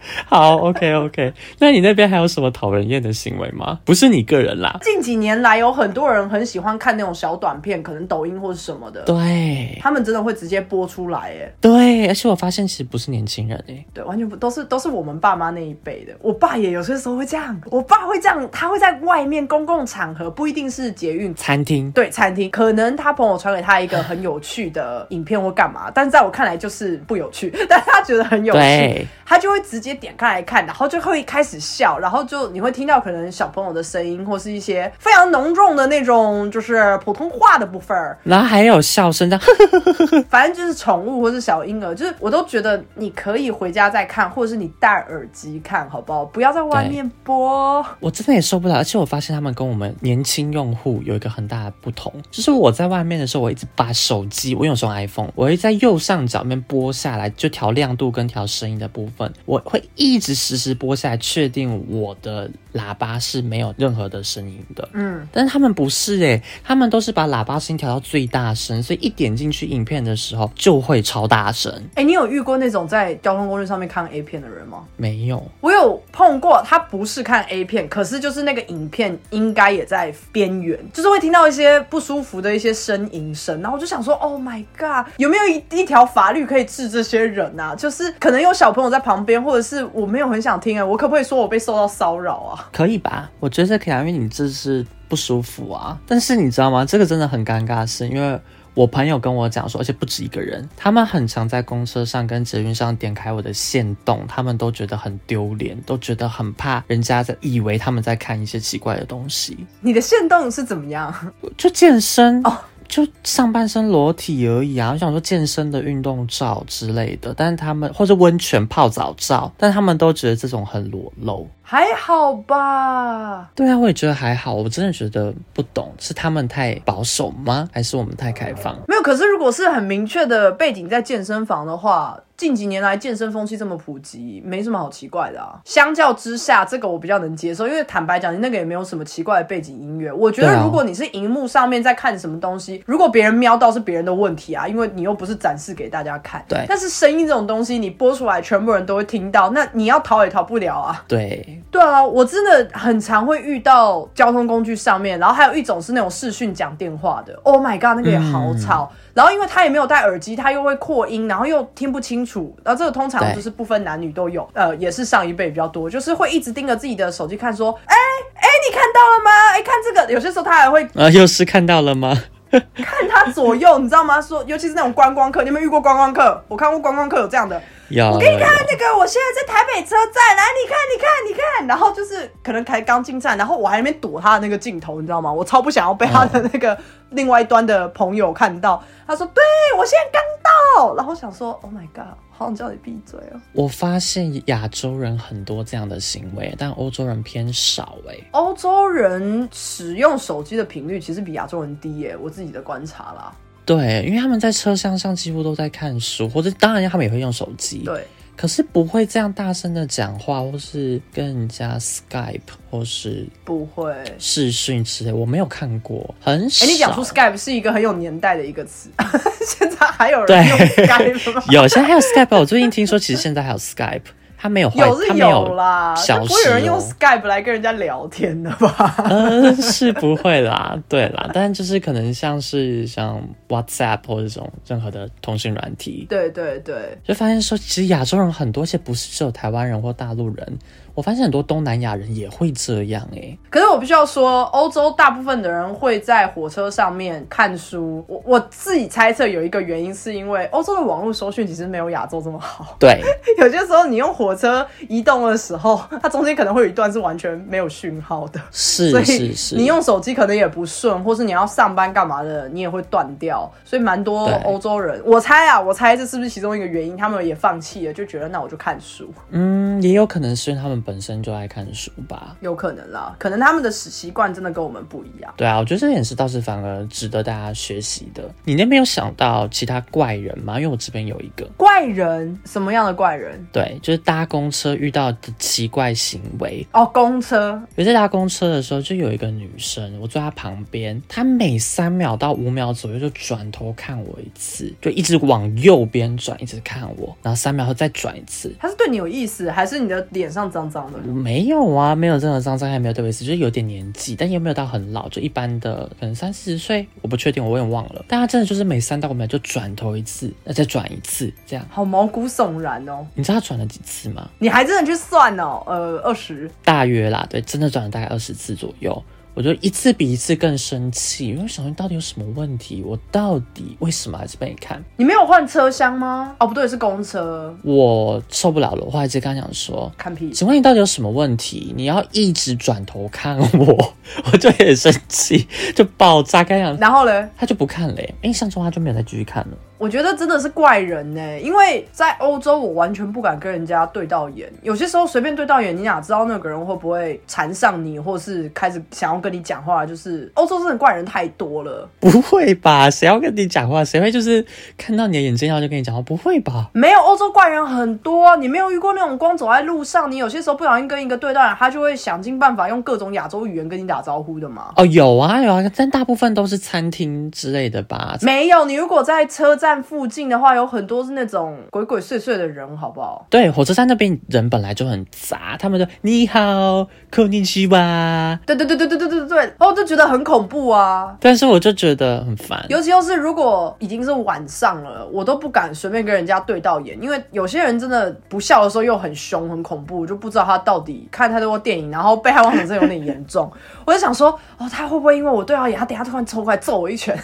[0.25, 3.79] 好，OK OK，那你那边还有什么讨人厌的行为吗？
[3.85, 4.77] 不是你个人啦。
[4.81, 9.01] 近几年来，有很多人很喜欢看那种小短片，可能抖音或是什么的。
[9.01, 11.51] 对，他们真的会直接播出来，哎。
[11.61, 16.13] 对，而且我发现其实不是年轻人，哎，对，完全不都是都是我们爸妈那一辈的。
[16.21, 30.65] 我爸也有些时候会这样，我爸会这样，他会在外面公共场合，不一定是捷运、餐厅，对，餐厅，可能他朋友传给他一个很有趣的影片或干嘛，但是在我看来就是不有趣， 但是他觉得很有趣，他就会直接点开来看。
[30.65, 39.45] 然后就会开始笑，然后就你会听到可能小朋友的声音，或是一些非常浓重的那种，就是普通话的部分然后还有笑声，这样，
[40.29, 46.23] 反正就是宠物或是小婴儿，就是我都觉得你可以回家再看，或者是你戴耳机看好不好？
[46.25, 47.85] 不要在外面播。
[47.99, 60.61] 我真的也受不了，而且我发现他们跟我们年轻用户有一个很大的不同，就是我在外面的时候，我一直把手机，我有时候 iPhone，我会在右上角面拨下来，就调亮度跟调声音的部分，我会一直实。
[60.61, 64.87] 时播下来，确定我的喇叭是没有任何的声音的。
[64.93, 71.73] 嗯，但是他们不是哎，他们都是把喇叭声调到最大声，所以一点进去影片的时候就会超大声。
[71.95, 74.85] 哎，你有遇过那种在交通工具上面看 A 片的人吗？
[74.97, 87.75] 没有，我有碰过，他不是看 A 片，可是就是那个影片应该也在边缘，就是会听到一些不舒服的一些呻吟声，然后我就想说，Oh my god，有没有一一条法律可以治这些人啊？
[87.75, 90.51] 就是可能有小朋友在旁边，或者是我没有很想。
[90.51, 92.67] 想听啊，我可不可以说我被受到骚扰啊？
[92.73, 93.31] 可以吧？
[93.39, 95.97] 我觉得可以啊，因为你这是不舒服啊。
[96.05, 96.83] 但是你知道吗？
[96.83, 98.37] 这个真的很尴尬，是因为
[98.73, 109.65] 我朋友跟我讲说，而且不止一个人，他们很常在公车上跟捷运上点开我的线动，他们都觉得很丢脸，都觉得很怕人家在以为他们在看一些奇怪的东西。
[109.79, 111.15] 你的线动是怎么样？
[111.55, 112.57] 就健身哦。
[112.91, 114.91] 就上半身裸体而已啊！
[114.91, 121.47] 我想说健身的运动照之类的，但是他们或者温泉泡澡照，但他们都觉得这种很裸露。
[121.71, 123.49] 还好吧？
[123.55, 124.53] 对啊，我也觉得还好。
[124.53, 127.69] 我真的觉得不懂，是他们太保守吗？
[127.71, 128.77] 还是我们太开放？
[128.89, 129.01] 没有。
[129.01, 132.19] 可是如果是很明确的背景在健身房的话。
[132.37, 135.61] 近几年来，健身风气这么普及，没什么好奇怪的啊。
[135.63, 140.11] 相较之下，这个我比较能接受，因为坦白讲，你那个也没有什么奇怪的背景音乐。
[140.11, 146.43] 我觉得，如果你是荧幕上面在看什么东西，如果别人瞄到是别人的问题啊，因为你又不是展示给大家看。
[146.47, 146.65] 对。
[146.67, 151.05] 但是声音这种东西，你播出来，全部人都会听到，那你要逃也逃不了啊。
[151.07, 151.60] 对。
[151.69, 157.37] 对啊，我真的很常会遇到交通工具上面，然后还有一种是那种视讯讲电话的。
[157.43, 158.91] Oh my god，那个也好吵。
[159.13, 162.55] 然后因为他也没有戴耳机，他又会扩音，然后又听不清楚。
[162.63, 167.95] 然后这个通常就是不分男女都有，呃，也是上一辈比较多，就是会一直盯着自己的手机看，说，哎
[168.35, 169.31] 哎，你看到了吗？
[169.53, 172.17] 哎，看这个，有些时候他还会，啊，又是看到了吗？
[172.51, 174.21] 看他左右，你知道吗？
[174.21, 176.43] 说，尤其是那种观光客，你有没有遇过观光客？
[176.47, 177.61] 我看过观光客有这样的。
[177.99, 181.67] 我给你看那个，我现在在台北车站，来，你看，你看，你看。
[181.67, 185.31] 然后就是可能才刚进站，然后我还那边躲他的那个镜头，你知道吗？
[185.31, 186.77] 我超不想要被他的那个
[187.11, 188.83] 另外一端的朋友看到。
[189.05, 189.43] 他说：“对
[189.77, 198.15] 我现在刚到。”然后想说：“Oh my god，好想叫你闭嘴哦。”我发现亚洲人很多这样的行为，但欧洲人偏少哎。
[198.31, 203.33] 欧洲人使用手机的频率其实比亚洲人低耶，我自己的观察啦。
[203.77, 207.79] 对，因为他们在车厢上几乎都在看书，或者当然他们也会用手机。
[207.85, 208.05] 对。
[208.33, 212.39] 可是不会这样大声的讲话，或是跟人家 Skype，
[212.71, 216.65] 或是不会视讯之类，我没有看过，很少。
[216.65, 218.89] 你讲出 Skype 是一个很有年代的一个词，
[219.45, 221.43] 现在还有人用 Skype 吗？
[221.51, 222.35] 有，现在还有 Skype。
[222.35, 224.01] 我最近听说，其实现在还有 Skype。
[224.41, 228.95] 他没有，有是有啦，不会有人用 Skype 来跟人家聊天的吧？
[229.07, 240.57] 嗯，是不会啦， 对啦，但就是可能像是像 WhatsApp 或者这种任何的通讯软体，对对对，就发现说其实亚洲人很多，且不是只有台湾人或大陆人。
[240.93, 248.03] 我发现很多东南亚人也会这样哎，可是我必须要说，欧洲大部分的人会在火车上面看书。
[248.07, 252.75] 我我自己猜测有一个原因，是因为欧洲的网络收讯其实没有亚洲这么好。
[252.77, 253.01] 对，
[253.39, 258.41] 有些时候你用火车移动的时候，它中间可能会有一段是完全没有讯号的。
[258.51, 263.49] 是，所以是你用手机可能也不顺，或是你要上班干嘛的，你也会断掉。
[263.63, 266.97] 所以蛮多欧洲人，我猜啊，我猜这是不是其中一个原因？
[266.97, 269.09] 他们也放弃了，就觉得那我就看书。
[269.29, 270.80] 嗯，也有可能是他们。
[270.81, 275.33] 本身就爱看书吧，有可能啦，可能他们的习惯真的跟我们不一样。
[275.37, 278.29] 对啊，我觉得这点是倒是反而值得大家学习的。
[278.43, 280.59] 你那边有想到其他怪人吗？
[280.59, 283.45] 因为我这边有一个怪人，什么样的怪人？
[283.51, 286.85] 对，就是搭公车遇到的奇怪行为哦。
[286.93, 298.53] 公车，有在搭公车的时候，就有一个女生，我坐她旁边，她每三秒到五秒左右就转头看我一次，就一直往右边转，一直看我，然后三秒后再转一次。
[298.59, 300.89] 她是对你有意思，还是你的脸上脏？
[301.05, 308.05] 没有啊，没有任何脏脏，还没有特别是，就是有点年纪，但也没有到很老，就一般的，可能三四十岁，我不确定，我有点忘了。
[308.07, 313.05] 但他真的就是每三到五秒就转头一次，那再转一次，这样，好毛骨悚然哦。
[313.15, 314.29] 你知道他转了几次吗？
[314.39, 319.03] 你还真的去算哦，呃，二十，大约啦，对，真的转了大概二十次左右。
[319.33, 322.83] 我就一次比一次更生气，因为想问到底有什么问题？
[322.85, 324.83] 我到底为什么还是被你看？
[324.97, 326.35] 你没有换车厢吗？
[326.39, 327.55] 哦，不对，是公车。
[327.63, 330.31] 我受不了了，我后来直接跟他讲说：“看屁！
[330.31, 331.73] 请问你到底有什么问题？
[331.77, 333.93] 你要一直转头看我，
[334.31, 336.43] 我就很生气，就爆炸。
[336.43, 337.95] 跟讲，然后呢，他就不看了。
[338.23, 339.57] 印象中他就没有再继续看了。
[339.81, 344.47] 我觉得真的是怪人呢，因为在欧洲，我完全不敢跟人家对到眼。
[344.61, 349.83] 有些时候随便对到眼，你哪知道那个人会不会缠上你，或是开始想要跟你讲话？
[349.83, 351.89] 就是欧洲真的怪人太多了。
[351.99, 352.91] 不会吧？
[352.91, 353.83] 谁要跟你讲话？
[353.83, 354.45] 谁会就是
[354.77, 355.99] 看到你的眼睛然后就跟你讲话？
[356.03, 356.69] 不会吧？
[356.73, 358.35] 没有，欧洲怪人很多。
[358.37, 364.73] 你没有遇过那种光走在路上，你有些时候不小心跟一个对到眼，他就会想尽办法用各种亚洲语言跟你打招呼的吗？
[364.75, 368.15] 哦，有啊有啊，但大部分都是餐厅之类的吧？
[368.21, 370.51] 没有，你如果在车站附近的话。
[370.51, 373.25] 有很多是那种鬼鬼祟祟的人，好不好？
[373.29, 378.37] 对，火车站那边人本来就很杂，他们就你好，可尼西吧。
[378.45, 381.15] 对对对对对对对对，然后就觉得很恐怖啊。
[381.21, 393.49] 但是我就觉得很烦，尤其又是如果已经是晚上了，我都不敢随便跟人家对到眼，因为有些人真的不笑的时候又很凶很恐怖，就不知道他到底看太多电影，然后被害妄想症有点严重。
[393.85, 397.17] 我就想说，哦，他会不会因为我对到眼，他等下突然抽过来揍我一拳？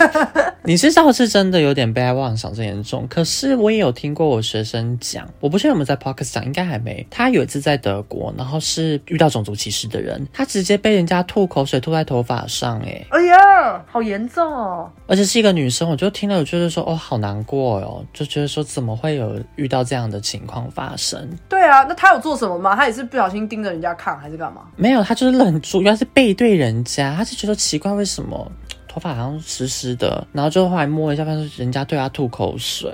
[0.64, 2.62] 你知道是真的有点被害妄想症。
[2.62, 7.04] 严重，可是我也有听过我学生讲，我不确定有没有在 podcast 讲，应该还没。
[7.10, 14.88] 他有一次在德国，然后是遇到种族歧视的人，他直接被人家吐口水吐在头发上，哎，哎呀，好严重哦！
[15.08, 21.28] 而且是一个女生，我就听了，我就是说，哦，好难过哦，就觉得说，怎么会有遇到这样的情况发生？
[21.48, 22.76] 对啊，那他有做什么吗？
[22.76, 24.62] 他也是不小心盯着人家看，还是干嘛？
[24.76, 28.52] 没有，他就是愣住，原来是背对人家，他就觉得奇怪，为什么？
[28.92, 32.92] 头发好像湿湿的，然后就后来摸一下，发现人家对他吐口水。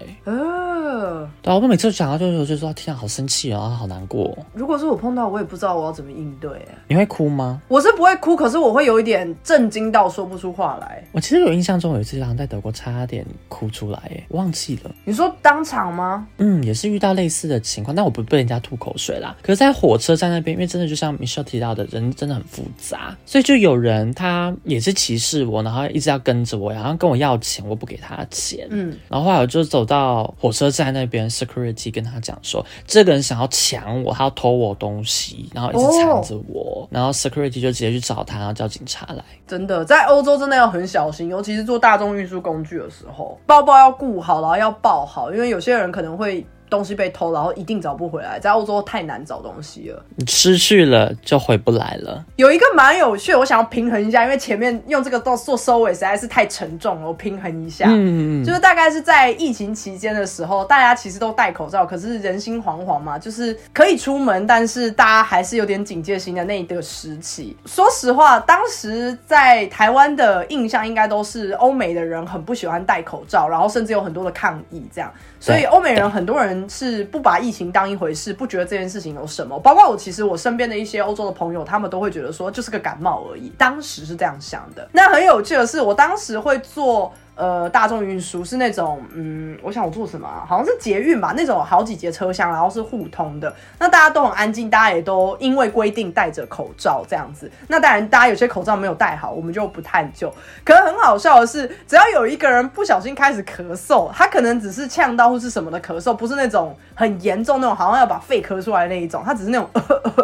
[1.42, 4.36] 对啊，我每次想到就是就说天啊，好生气啊，好难过。
[4.54, 6.50] 如果是我碰到，我也不知道我要怎么应对。
[6.88, 7.60] 你会哭吗？
[7.68, 11.02] 我是不会哭，可是我会有一点震惊到说不出话来。
[11.12, 14.90] 我其实有印象中有一次好像在德国差点哭出来，哎，忘记了。
[15.04, 16.26] 你说当场吗？
[16.38, 19.36] 嗯，也是遇到类似的情况，但我不被人家吐口水啦。
[19.42, 28.66] 可是，在火车站那边，因为真的就像 Michelle 提到的，人真的很复杂，所以就有人他也是歧视我，然后一直要跟着我，然后跟我要钱，我不给他钱。
[28.70, 31.28] 嗯，然后后来我就走到火车站那边。
[31.28, 39.22] security 跟他讲说，这个人想要抢我，他要偷我东西，然后一直缠着我，然后 security 就直接去找他，然后叫警察来。
[39.46, 46.44] 真的，在欧洲真的要很小心，尤其是坐大众运输工具的时候，包包要顾好，然后要抱好，因为有些人可能会。
[46.70, 48.38] 东西被偷，然后一定找不回来。
[48.38, 52.24] 在欧洲太难找东西了，你失去了就回不来了。
[52.36, 57.86] 有一个蛮有趣，我想要平衡一下，因为前面用这个做做收尾实在是太沉重了，我平衡一下。
[57.88, 67.56] 嗯嗯就是大概是在疫情期间的时候，大家其实都戴口罩，可是人心惶惶嘛，就是可以出门，但是大家还是有点警戒心的那一个时期。
[67.66, 75.12] 说实话，当时在台湾的印象应该都是欧美的人很不喜欢戴口罩，然后甚至有很多的抗议这样。
[75.40, 79.58] 所以欧美人很多人是不把疫情当一回事，不觉得这件事情有什么。
[79.60, 83.52] 包括我，其实我身边的一些欧洲的朋友，他们都会觉得说就是个感冒而已。
[83.56, 84.88] 当时是这样想的。
[84.92, 87.12] 那很有趣的是，我当时会做。
[87.38, 97.48] 呃，大众运输是那种，嗯，我想我做什么，好像是捷运吧，那种好几节车厢，然后是互通的，那大家都很安静，大家也都因为规定戴着口罩这样子。
[97.68, 100.34] 那当然，大家有些口罩没有戴好，我们就不探究。
[100.64, 109.70] 可是很好笑的是，只要有一个人不小心开始咳嗽，他可能只是呛到或是什么的咳嗽，不是那种很严重那种，好像要把肺咳出来那一种，他只是那种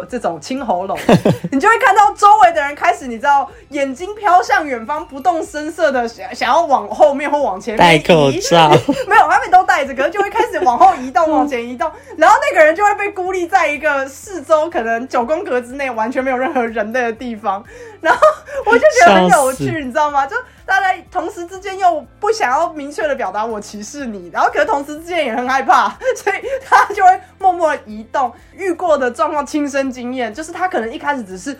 [0.09, 0.99] 这种清喉咙，
[1.53, 7.05] 你就会看到周围的人开始，你知道，眼睛飘向远方，不动声色的想想要往后。
[7.05, 8.70] 后面或往前戴口罩，
[9.07, 17.62] 没有，他们都戴着，可是就会开始往后移动，往前移动，然后那个人就会被孤立在一个四周可能九宫格之内，完全没有任何人类的地方，
[18.05, 18.21] 然后
[18.67, 20.25] 我就觉得很有趣，你知道吗？
[20.27, 20.37] 就。
[20.67, 26.37] 大家同时之间又不想要明确的表达我歧视你，然后可是同时之间也很害怕，所以
[26.67, 28.33] 他就会默默移动。
[28.57, 31.55] 遇过的状况亲身经验，就是他可能一开始只是，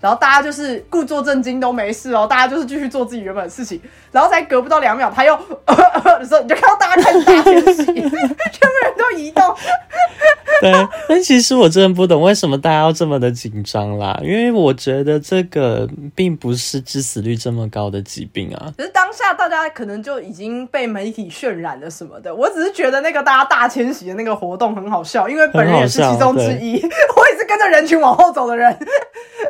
[0.00, 3.78] 然后大家就是故作震惊都没事哦，大家就是继续做自己原本的事情，
[4.10, 5.36] 然后才隔不到两秒，他又
[5.66, 8.08] 的时候，你就看到大家开始大迁徙，全部
[8.82, 9.54] 人都移动。
[10.62, 10.72] 对，
[11.06, 17.96] 但其实我真的不懂为什么大家要这么的紧张啦，因为我觉得这个并不是致死率这么高的。
[18.06, 18.72] 疾病啊！
[18.76, 22.32] 可是当下大家可能就已经被媒体渲染了什么的。
[22.32, 26.76] 我只是觉得那个大家大迁徙的那个活动很好笑，因为本人也是其中之一。
[27.16, 28.78] 我也是跟着人群往后走的人，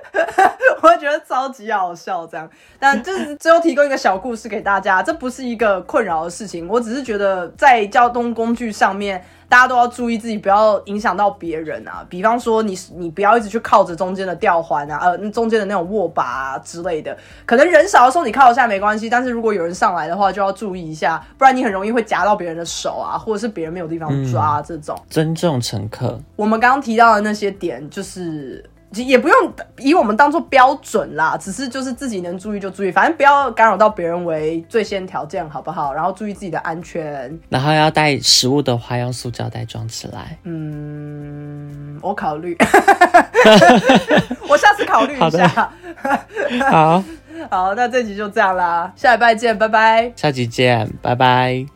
[0.81, 2.27] 我觉得超级好笑。
[2.27, 6.67] 这样，但就是最后提供一个小故事给大家，这不是一个困扰的事情。
[6.67, 9.23] 我只是觉得在交通工具上面。
[9.49, 12.05] 大家都要注意自己，不要影响到别人啊。
[12.09, 17.17] 比方说，你你不要一直去靠着中间的吊环啊，呃，中间的那种握把啊之类的。
[17.45, 24.97] 可能人少的时候你靠一下没关系，但是如果有人上来的话，就要注意一下，不然你很容易会夹到别人的手啊，或者是别人没有地方抓这种。
[25.09, 26.21] 尊重乘客。
[26.37, 28.65] 我们刚刚提到的那些点，就是。
[29.05, 35.93] 也不用以我们当做标准啦，只是就是自己能注意就注意，反正不要干扰到别人为最先条件，好不好？
[35.93, 37.39] 然后注意自己的安全。
[37.49, 40.39] 然后要带食物的话，用塑胶袋装起来。
[40.45, 42.57] 嗯，我考虑，
[44.49, 45.71] 我下次考虑一下。
[46.71, 47.03] 好，
[47.51, 50.13] 好，那这集就这样啦，下礼拜见，拜拜。
[50.17, 51.76] 下集见，拜拜。